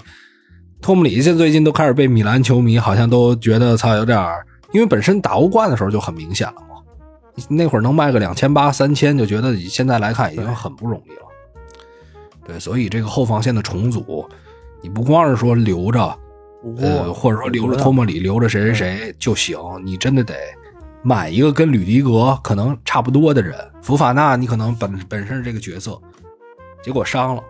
[0.82, 4.18] 托莫里现在最近都开始被米兰球迷好像都觉得他有点
[4.76, 6.76] 因为本身打欧冠的时候就很明显了嘛。
[7.48, 11.22] 那会儿能卖个两千八、三千，就觉得现在来看已经很不容易了。
[12.46, 14.28] 对，所以这个后防线的重组，
[14.82, 16.18] 你不光是说留着，
[16.76, 20.34] 呃，或者说留着托莫里，留着谁谁谁就行，你真的得。
[21.02, 25.96] 买一个跟吕迪格可能差不多的人，福法纳，你可能本本身是这个角色，
[26.82, 27.42] 结果伤了，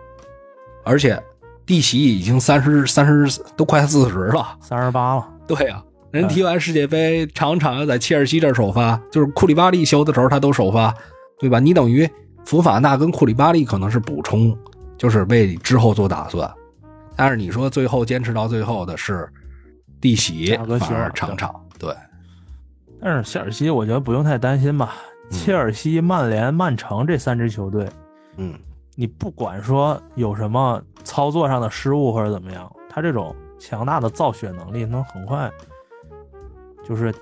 [0.83, 1.21] 而且
[1.65, 5.27] 蒂喜已经三十三十都快四十了，三十八了。
[5.47, 10.93] 对呀，人踢完世界杯，场场要在切尔西这儿首发，就是库里巴利休的时候他都首发，
[11.39, 11.59] 对吧？
[11.59, 12.09] 你等于
[12.45, 14.57] 福法纳跟库里巴利可能是补充，
[14.97, 16.49] 就是为之后做打算。
[17.15, 19.27] 但是你说最后坚持到最后的是
[19.99, 21.93] 蒂喜，反而场场对。
[23.01, 24.95] 但是切尔西，我觉得不用太担心吧。
[25.29, 27.87] 切尔西、曼联、曼城这三支球队，
[28.37, 28.57] 嗯，
[28.95, 35.51] 你不管说有什么操作上的失误或者怎么样，他这种强大的造血能力能很快，
[36.87, 37.13] 就是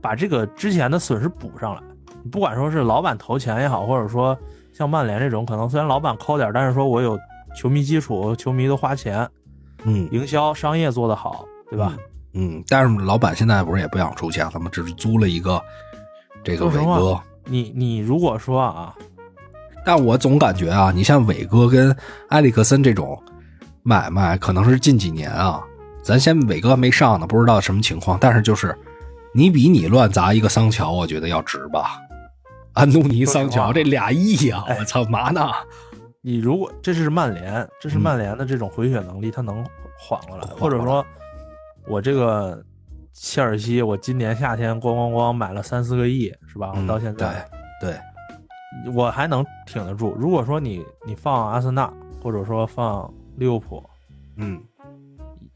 [0.00, 1.80] 把这个之前的损失补上来。
[2.22, 4.36] 你不管说是老板投钱也好，或者说
[4.72, 7.18] 像曼联这种，可能虽然老板抠点，但是说我有
[7.56, 9.28] 球迷基础，球迷都花钱，
[9.84, 11.96] 嗯，营销商业做得好，对吧？
[12.34, 14.70] 嗯，但是老板现在不是也不想出钱他们？
[14.70, 15.62] 只是租了一个
[16.44, 17.18] 这个伟哥。
[17.44, 18.94] 你你如果说啊，
[19.84, 21.96] 但我总感觉啊，你像伟哥跟
[22.28, 23.16] 埃里克森这种
[23.82, 25.62] 买卖，可能是近几年啊，
[26.06, 28.16] 咱先伟哥没上呢，不知道什么情况。
[28.20, 28.72] 但是就是
[29.34, 31.98] 你比你乱砸一个桑乔，我觉得要值吧？
[32.74, 35.50] 安东尼桑乔这俩亿啊，我操嘛呢？
[36.22, 39.64] 你如果这是曼联，这是曼联的这种回血能力，他能
[39.98, 41.04] 缓过来，或者说。
[41.88, 42.60] 我这个
[43.12, 46.72] 切尔西，我今年夏天咣咣咣买了三四个亿，是吧？
[46.74, 47.48] 我到现在，
[47.80, 47.96] 对，
[48.92, 50.12] 我还能挺得住。
[50.18, 51.88] 如果说你你放阿森纳，
[52.20, 53.80] 或者说放利物浦，
[54.36, 54.60] 嗯，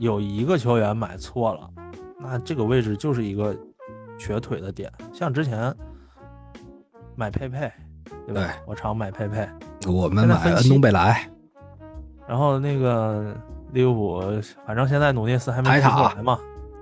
[0.01, 1.71] 有一个球员买错了，
[2.19, 3.57] 那这个位置就是一个
[4.19, 4.93] 瘸腿的点。
[5.13, 5.73] 像之前
[7.15, 7.71] 买佩佩，
[8.27, 8.53] 对吧？
[8.67, 9.49] 我常买佩佩，
[9.87, 11.25] 我们买恩东贝莱，
[12.27, 13.33] 然后那个。
[13.73, 16.37] 利物浦，反正现在努涅斯还没出来嘛。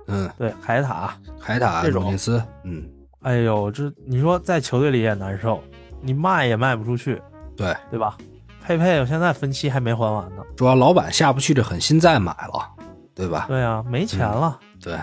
[0.07, 2.83] 嗯，对，海塔，海塔，这种努涅斯，嗯，
[3.21, 5.61] 哎呦，这你说在球队里也难受，
[6.01, 7.21] 你卖也卖不出去，
[7.55, 8.17] 对对吧？
[8.63, 10.41] 佩佩，我现在分期还没还完呢。
[10.55, 12.67] 主要老板下不去这狠心再买了，
[13.19, 13.45] 对吧？
[13.49, 14.57] 对啊，没钱了。
[14.81, 14.97] 对，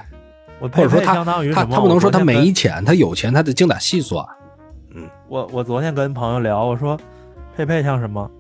[0.59, 4.27] 我或者说他他他不能说他没钱，他有钱，他得精打细算。
[4.95, 6.99] 嗯，我我昨天跟朋友聊，我说
[7.55, 8.31] 佩佩像什么？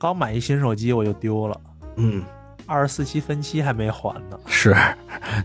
[0.00, 1.60] 刚买一新手机我就丢了。
[1.96, 2.24] 嗯。
[2.66, 4.74] 二十四期分期还没还呢，是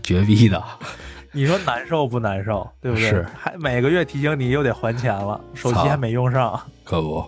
[0.02, 0.60] 绝逼的，
[1.32, 2.66] 你说难受不难受？
[2.80, 3.10] 对不对？
[3.10, 6.58] 是还每个月提醒你又得还钱了，手机还没用上。
[6.82, 7.24] 可不。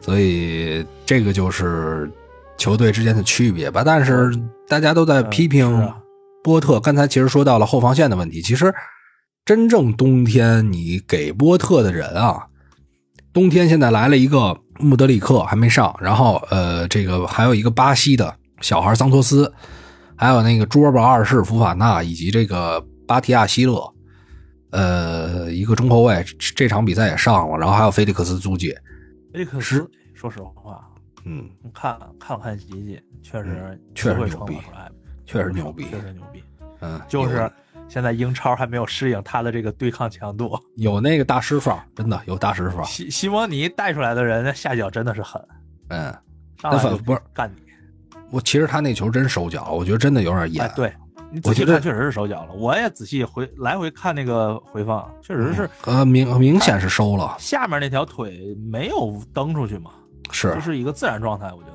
[0.00, 2.10] 所以这个就是
[2.60, 3.82] 球队之间的区别吧。
[3.82, 4.30] 但是
[4.68, 5.96] 大家都在批评啊
[6.44, 8.40] 波特，刚才其实说到了后防线的问题。
[8.40, 8.72] 其实
[9.44, 12.46] 真正冬天你给波特的人啊，
[13.32, 19.52] 冬天现在来了一个穆德里克还没上，然后呃，这个还有一个巴西的小孩桑托斯，
[20.14, 23.92] 还有那个卓巴二世、福法纳以及这个巴提亚希勒，
[24.70, 28.70] 呃，一个中后卫，这这场比赛也上了，然后还有菲利克斯租借，
[29.32, 30.80] 菲利克斯，说实话，
[31.24, 34.58] 嗯，看看了看集锦，确实嗯确实会牛逼
[35.26, 36.42] 确实牛逼，确实牛逼。
[36.80, 37.50] 嗯，就是
[37.88, 45.40] 现在英超还没有适应他的这个对抗强度，有有那个大师范儿，真的有大师范儿，西西蒙尼带出来的人，那下脚真的是狠，
[45.88, 46.16] 嗯，
[46.58, 47.62] 上来就那反不是干你。
[48.30, 50.92] 我其实他那球真收脚，我觉得真的有点演，哎，对
[51.30, 52.52] 你仔细看，确实是收脚了。
[52.54, 59.90] 我也仔细回来回看那个回放，确实是呃，明明显是收了，下面那条腿没有蹬出去嘛，
[60.48, 61.74] 是就是一个自然状态，我觉得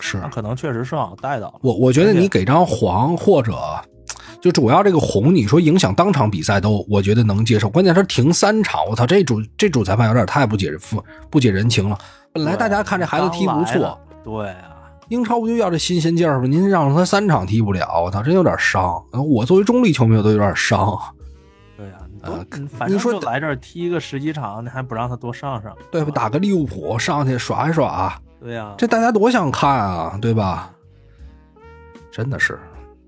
[0.00, 1.54] 是，是那，可能确实双脚带到了。
[1.62, 3.52] 我我觉得你给张黄或者
[4.40, 7.68] 就主要这个红，你说影响当场比赛都，我觉得能接受。
[7.68, 11.98] 关键他停三场，我操，这主这主裁判有点太不解不不解人情了。
[12.32, 16.46] 本来大家看这孩子踢不错对啊，英超不就要这新鲜劲儿吗？
[16.46, 19.02] 您让他三场踢不了，我操，真有点伤。
[19.12, 20.96] 我作为中立球迷，我都有点伤。
[22.24, 25.74] 对啊，你说正就来这儿踢个十几场，你还不让他多上上？
[25.90, 26.10] 对吧？
[26.14, 30.70] 打个利物浦上去耍一耍，对呀，这大家多想看啊，对吧？
[32.10, 32.58] 真的是。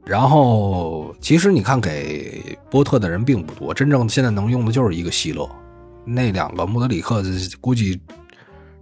[0.06, 5.48] 然后，其实你看，给波特的人并不多，真正现在能用的就是一个希勒，
[6.04, 7.22] 那两个穆德里克
[7.60, 8.00] 估计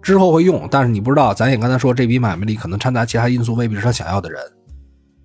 [0.01, 4.41] 之后会用，但是你不知道，咱也刚才说这笔买卖里可能掺杂其他因素，未必是他想要的人。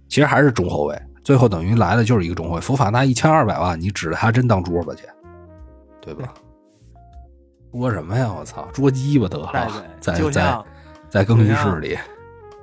[0.10, 2.62] 其实还是中后卫，最后等于来的就是一个中后卫。
[2.62, 5.04] 福法纳一千二百万，你指着他真当桌吧去，
[6.02, 6.34] 对吧？
[7.72, 8.32] 捉什么呀？
[8.38, 10.64] 我操，捉鸡巴得再了，在在
[11.10, 11.98] 在更衣室里。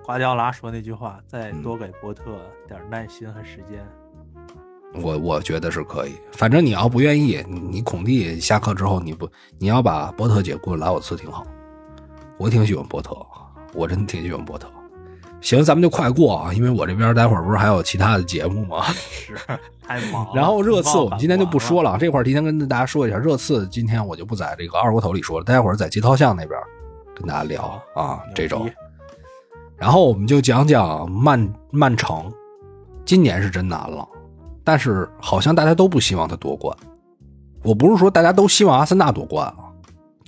[0.05, 2.25] 瓜迪奥拉说那句话，再嗯多给波特
[2.69, 3.85] 点耐心和时间。
[5.03, 11.47] 我我觉得是可以，反正你要不愿意，你你孔蒂下课之后，你不你要把波特姐过来我次挺好，
[12.39, 13.17] 我挺喜欢波特，
[13.73, 14.69] 我真挺喜欢波特。
[15.41, 18.85] 行，咱们就快过啊，因为我这边待会儿不是还有其他的节目吗？
[18.93, 19.35] 是
[19.83, 20.33] 太忙了。
[20.35, 21.93] 然后热刺我们今天就不说了。
[21.93, 26.61] 了，这块儿提前跟大家说一下，热刺今天我就不在这个二锅头里说了，待会儿在街涛巷那边
[27.15, 28.67] 跟大家聊啊，这周。
[29.77, 32.31] 然后我们就讲讲曼曼城，
[33.07, 34.07] 今年是真难了，
[34.63, 36.77] 但是好像大家都不希望他夺冠。
[37.63, 39.70] 我不是说大家都希望阿森纳夺冠啊，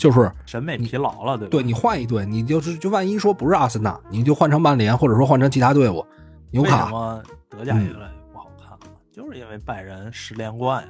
[0.02, 1.50] 就是审美疲劳了，对吧？
[1.52, 6.04] 对你换一队，你就是就万一说不是阿森纳，你就换成曼联，或者说换成其他队伍，
[6.50, 8.78] 纽为什卡么德甲越来越不好看了？
[9.12, 10.88] 就是因为拜仁十连冠呀。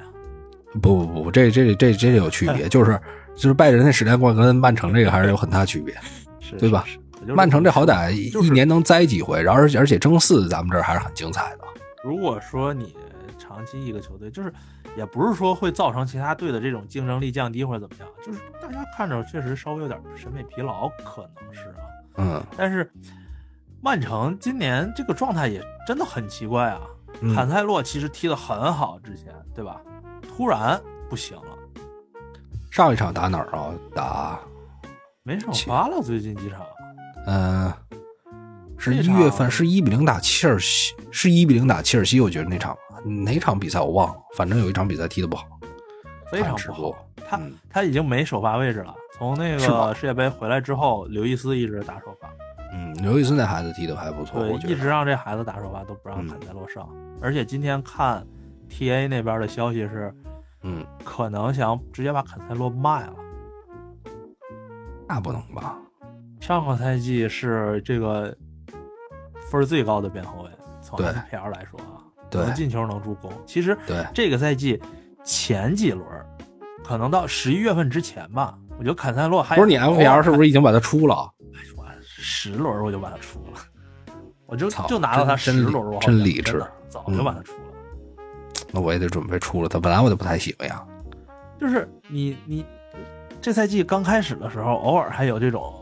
[0.80, 2.98] 不不不，这这这这有区别，就是
[3.36, 5.94] 就是拜仁那十连冠跟曼城这个还是有很大区别。
[6.40, 6.94] 是，对吧是？
[6.94, 11.58] 是我就是曼城这好歹一年能栽几回，然后而且而且争四，咱们这儿还是很精彩的。
[12.02, 12.96] 如果说你
[13.52, 14.52] 长期一个球队，就是
[14.96, 21.84] 也不是说会造成其他队的这种竞争力降低或者怎么样，就是大家看着确实稍微有点审美疲劳，可能是啊。
[22.16, 22.90] 嗯，但是
[23.80, 26.80] 曼城今年这个状态也真的很奇怪啊。
[27.20, 29.80] 嗯坎塞洛其实踢得很好，之前对吧？
[30.26, 30.80] 突然
[31.10, 31.58] 不行了，
[32.70, 33.74] 上一场打哪儿啊？
[33.94, 34.40] 打
[35.22, 36.66] 没首发了，最近几场。
[37.26, 37.72] 嗯，
[38.82, 42.76] 是一月份，是一比零打切尔西，是一比零打切尔西，我觉得那场
[43.24, 45.46] 哪场比赛我忘了，反正有一场比赛踢得不好。
[46.32, 47.06] 非常不好。
[47.28, 48.92] 他、嗯他已经没首发位置了。
[49.12, 52.28] 从那个世界杯回来之后，刘易斯一直打首发，
[52.72, 54.88] 嗯，刘易斯那孩子踢得还不错，对我，一直。
[54.88, 56.88] 让这孩子打首发，都不让嗯坎塞洛上。
[57.20, 58.26] 而且今天看
[58.68, 60.12] TA 那边的消息是，
[60.62, 63.14] 嗯，可能想直接把坎塞洛卖了。
[65.08, 65.78] 那不能吧？
[66.40, 68.34] 上个赛季是这个
[69.52, 70.50] 分儿最高的边后卫，
[70.80, 72.00] 从对 FPL 来说啊，
[72.30, 73.30] 对能进球能助攻。
[73.44, 74.80] 其实对，这个赛季
[75.22, 76.26] 前几轮儿，
[76.82, 81.30] 可能到十一月份之前吧，我觉得坎塞洛还不是你 FPL 是不是已经把他出了？
[81.76, 83.60] 我十轮我就把他出了，
[84.46, 87.58] 我就就拿到他十真轮真理智真早就把他出了。
[88.72, 89.78] 那我也得准备出了他。
[89.78, 90.82] 本来我就不太喜欢呀。
[91.60, 92.64] 就是你你
[93.40, 95.72] 这赛季刚开始的时候，偶尔还有这种，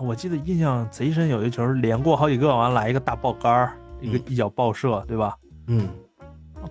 [0.00, 5.36] 我记得印象贼深，有一球连过好几个，完了来一个大爆杆儿，一个嗯一脚爆射，对吧？
[5.66, 5.88] 嗯，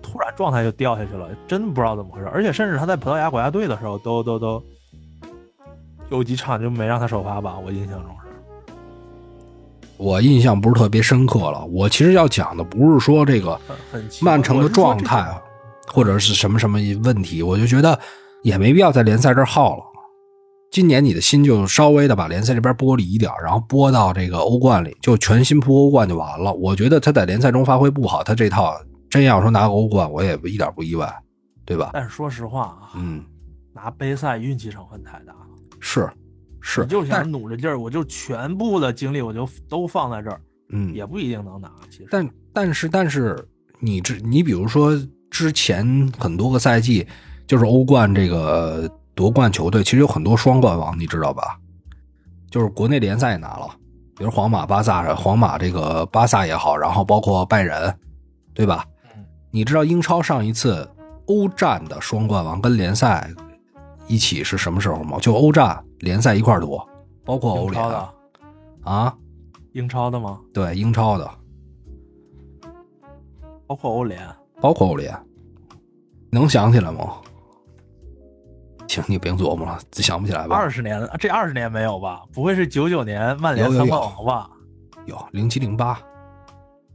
[0.02, 2.26] 突然状态就掉下去了，真不知道怎么回事。
[2.32, 4.62] 而且甚至他在葡萄牙国家队的时候，都都都
[6.10, 8.28] 有几场就没让他首发吧，我印象中是。
[9.98, 11.64] 我印象不是特别深刻了。
[11.66, 13.60] 我其实要讲的不是说这个
[14.22, 15.42] 曼城的状态啊，
[15.86, 17.98] 或者是什么什么问题，我就觉得
[18.42, 19.84] 也没必要在联赛这儿耗了。
[20.70, 26.52] 今年你的心就稍微的把联赛这边剥离一点，然后播到这个欧冠里，就全心扑欧冠就完了。
[26.52, 28.74] 我觉得他在联赛中发挥不好，他这套
[29.08, 31.10] 真要说拿个欧冠，我也一点不意外，
[31.64, 31.90] 对吧？
[31.94, 33.24] 但是说实话啊，嗯，
[33.72, 35.46] 拿杯赛运气成分太大了。
[35.80, 36.08] 是
[36.60, 40.40] 是，你就想努着劲儿，我就全部的精力我就都放在这儿，
[40.70, 41.70] 嗯，也不一定能拿。
[41.88, 43.38] 其实，但但是但是
[43.80, 44.92] 你这你比如说
[45.30, 47.06] 之前很多个赛季，
[47.46, 51.58] 就是欧冠这个夺冠球队，其实有很多双冠王，你知道吧？
[52.52, 53.68] 就是国内联赛也拿了，
[54.16, 57.92] 比如皇马、巴萨，皇马这个巴萨也好，然后包括拜仁，
[58.54, 58.86] 对吧？
[59.16, 60.88] 嗯你知道英超上一次
[61.26, 63.28] 欧战的双冠王跟联赛
[64.06, 65.18] 一起是什么时候吗？
[65.20, 66.88] 就欧战联赛一块儿夺，
[67.24, 68.08] 包括欧联的，
[68.84, 69.12] 啊，
[69.72, 70.38] 英超的吗？
[70.54, 71.28] 对，英超的，
[73.66, 74.20] 包括欧联，
[74.60, 75.12] 包括欧联，
[76.30, 77.14] 能想起来吗？
[79.02, 80.56] 行，你别琢磨了，想不起来吧？
[80.56, 82.20] 二十年这二十年没有吧？
[82.32, 84.50] 不会是九九年曼联三冠王吧？
[85.06, 85.98] 有零七零八，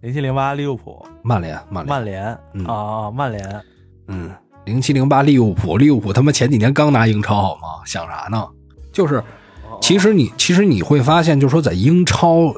[0.01, 3.61] 零七零八利物浦，曼联，曼联，曼联嗯啊，曼联，
[4.07, 4.31] 嗯，
[4.65, 7.83] 零七零八利物浦，利物浦他妈前几年刚拿英超好吗？
[7.85, 8.47] 想啥呢？
[8.91, 12.53] 就是，哦其实你其实你会发现，就是说在英超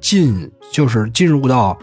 [0.00, 1.78] 进就是进入到，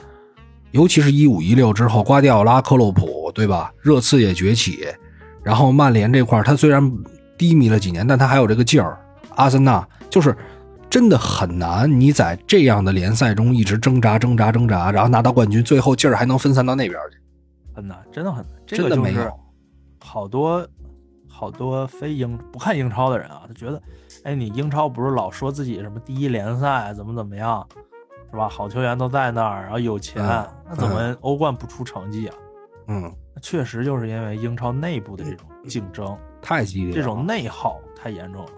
[0.72, 3.72] 尤其是一五一六之后，瓜迪奥拉、克洛普，对吧？
[3.82, 4.88] 热刺也崛起，
[5.44, 6.92] 然后曼联这块儿他虽然
[7.38, 8.98] 低迷了几年，但他还有这个劲儿。
[9.36, 10.36] 阿森纳就是
[10.90, 17.18] 真的很难，你在这样的联赛中一直挣扎、挣扎、挣扎，然后拿到冠军，最后劲儿还能分散到那边去，
[17.74, 18.54] 很难，真的很难。
[18.68, 19.40] 这真个就是的没有。
[20.00, 20.68] 好多
[21.30, 23.82] 好多非英不看英超的人啊，他觉得，
[24.26, 27.66] 哎，你英超不是老说自己什么第一联赛怎么怎么样，
[28.30, 28.50] 是吧？
[28.50, 32.36] 好球员都在那儿，然后有钱，嗯那怎么欧冠不出成绩啊？
[32.38, 32.51] 嗯，
[32.88, 38.52] 那确实就是因为英超内部的这种竞争，太激烈了，这种内耗太严重了。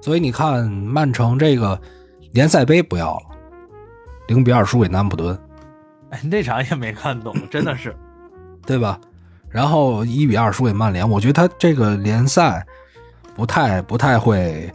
[0.00, 1.80] 所以你看，曼城这个
[2.32, 3.22] 联赛杯不要了，
[4.28, 5.38] 零比二输给南普敦，
[6.10, 7.94] 哎，那场也没看懂， 真的是。
[8.66, 9.00] 对吧？
[9.48, 12.66] 然后一比二输给曼联，我觉得他这个联赛
[13.34, 14.70] 不太不太会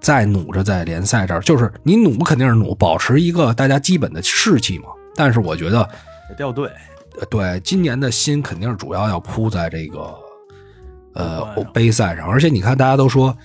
[0.00, 4.88] 再努着在联赛这儿，就是你努肯定是努，保持一个大家基本的士气嘛。
[5.14, 5.82] 但是我觉得，
[6.28, 6.95] 得掉队，呃
[7.30, 10.14] 对今年的心肯定是主要要扑在这个
[11.14, 13.36] 呃欧杯赛上，而且你看大家都说，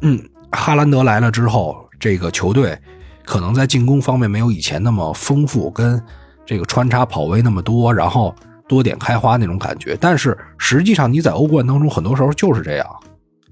[0.00, 0.18] 嗯，
[0.52, 2.78] 哈兰德来了之后，这个球队
[3.24, 6.02] 可能在进攻方面没有以前那么丰富，跟
[6.46, 8.34] 这个穿插跑位那么多，然后
[8.66, 9.96] 多点开花那种感觉。
[10.00, 12.86] 但是实际上你在欧冠当中，很多时候就是这样，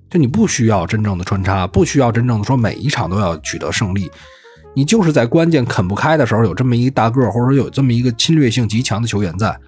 [0.08, 4.10] 就你不需要真正的穿插，不需要真正的说每一场都要取得胜利。
[4.74, 9.58] 你就是在关键啃不开的时候，有这么一大个，或者说有这么一个侵略性极强的球员在，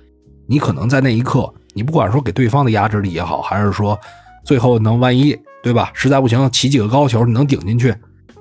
[0.46, 3.98] 你可能在那一刻，你不管说给对方的压制力也好，还是说
[4.44, 7.94] 最后能万一对吧，实在不行起几个高球你能顶进去，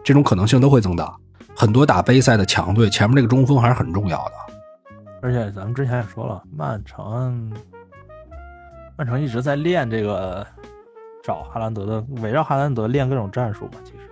[0.04, 1.16] 这种可能性都会增大。
[1.56, 4.32] 很多打杯赛的强队，前面这个中锋还是很重要的。
[5.22, 7.52] 而且咱们之前也说了，曼城，
[8.98, 10.48] 曼城一直在练这个
[11.22, 13.72] 找哈兰德的，围绕哈兰德练各种战术嘛。
[13.84, 14.09] 其实，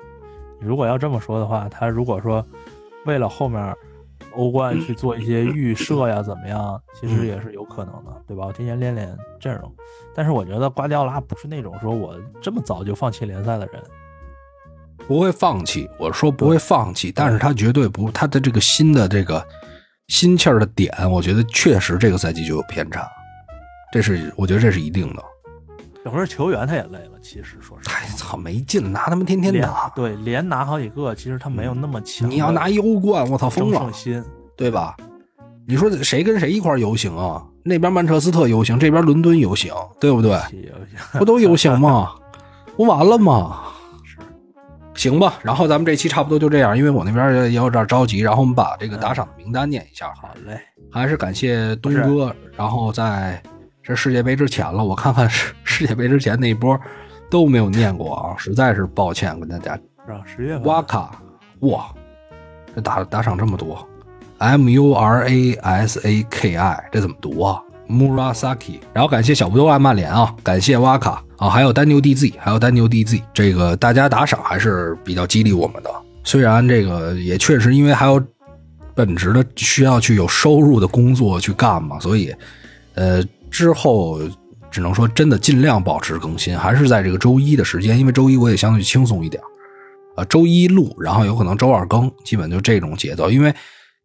[0.59, 2.45] 如果要这么说的话，他如果说
[3.05, 3.75] 为了后面
[4.33, 8.45] 欧冠去做一些预设呀，怎么样，其实也是有可能的，对吧？
[8.45, 9.73] 我提前练练阵容。
[10.15, 13.81] 但是我觉得瓜迪奥拉不是那种说我这么早就放弃联赛的人，
[15.07, 19.45] 不会放弃，我说不会放弃，但是他绝对不，他的这个新的这个
[20.07, 23.07] 心气儿的点，我觉得确实这个赛季就有偏差，
[23.91, 25.23] 这是我觉得这是一定的。
[26.07, 27.19] 有时候球员他也累了。
[27.21, 34.23] 其实说实话，太操没劲，拿他们天天连打，对连拿好几个，其实他没有那么强你要拿一欧冠，我操疯了心。
[34.55, 34.95] 对吧？
[35.67, 37.43] 你说谁跟谁一块游行啊？
[37.63, 40.39] 那边曼彻斯特游行，这边伦敦游行，对不对？
[41.19, 42.11] 不都游行吗？
[42.77, 43.63] 不完了吗？
[44.07, 44.17] 是
[44.95, 50.07] 行吧，然后咱们这期差不多就这样，因为我那边也有点着急，然后我们把这个打赏的名单念一下。
[50.21, 50.57] 好嘞，
[50.89, 53.43] 还是感谢东哥，然后在
[53.87, 56.77] 这世界杯之前了，我看看世世界杯之前那一波
[57.29, 59.79] 都没有念过啊，实在是抱歉跟大家。
[60.05, 60.21] 是吧？
[60.25, 61.21] 十月份哇卡，
[61.61, 61.85] 哇，
[62.75, 63.87] 这打打赏这么多
[64.39, 75.89] ，M U R A S A K I，这怎么读啊？Murasaki，然后感谢小不多爱曼联啊，感谢哇卡啊，还有丹牛 DZ，还有丹牛 DZ，这个大家打赏还是比较激励我们的。
[76.25, 78.21] 虽然这个也确实因为还有
[78.93, 82.35] 本职的需要去有收入的工作去干嘛，所以
[82.95, 84.19] 呃之后
[84.69, 89.41] 只能说真的尽量保持更新，还是在这个周一的时间，因为周一我也相对轻松一点。
[90.15, 93.29] 啊，周一录，然后有可能周二更，基本就这种节奏。
[93.29, 93.53] 因为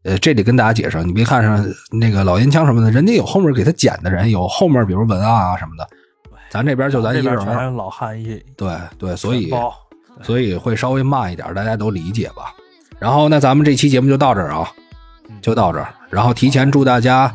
[0.05, 5.89] 呃，这里跟大家解释，你别看上那个老烟枪什么的，人家有后面给他剪的人，有后面比如文案啊什么的，
[6.51, 9.51] 咱这边就咱一个人，这边全是老汉一对对，所以
[10.23, 12.53] 所以会稍微慢一点，大家都理解吧。
[12.99, 14.71] 然后那咱们这期节目就到这儿啊，
[15.41, 15.95] 就到这儿。
[16.11, 17.35] 然后提前祝大家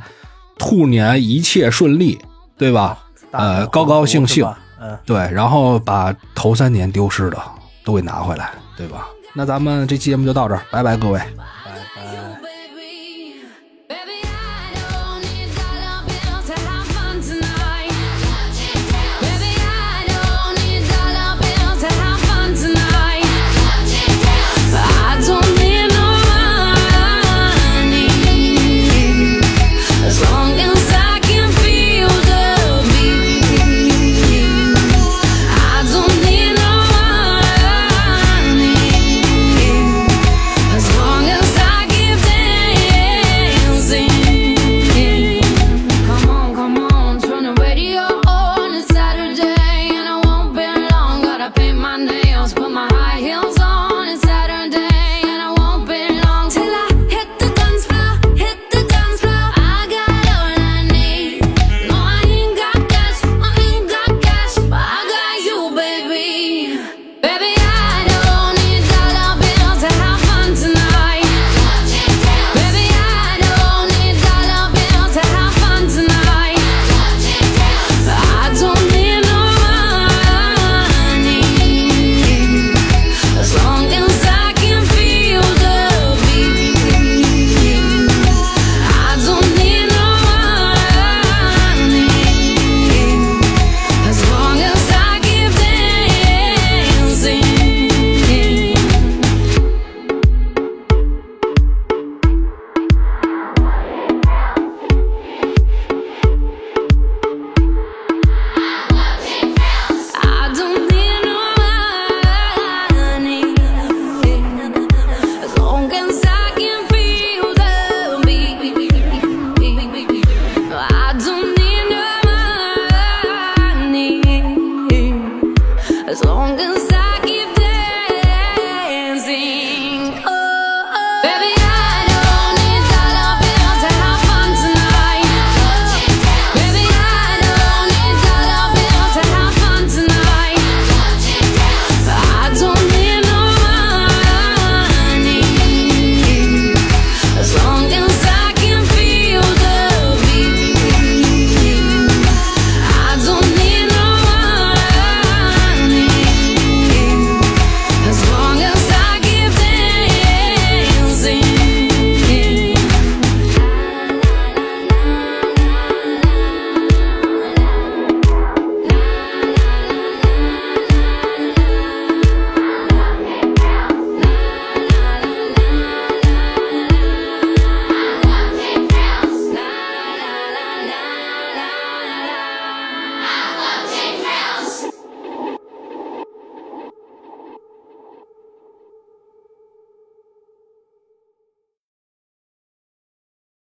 [0.58, 2.20] 兔年一切顺利，
[2.58, 2.98] 对吧？
[3.32, 4.46] 呃，高高兴兴，
[4.80, 7.38] 嗯，对，然后把头三年丢失的
[7.84, 9.08] 都给拿回来，对吧？
[9.34, 11.20] 那咱们这期节目就到这儿，拜拜，各位。
[11.20, 12.47] 拜拜。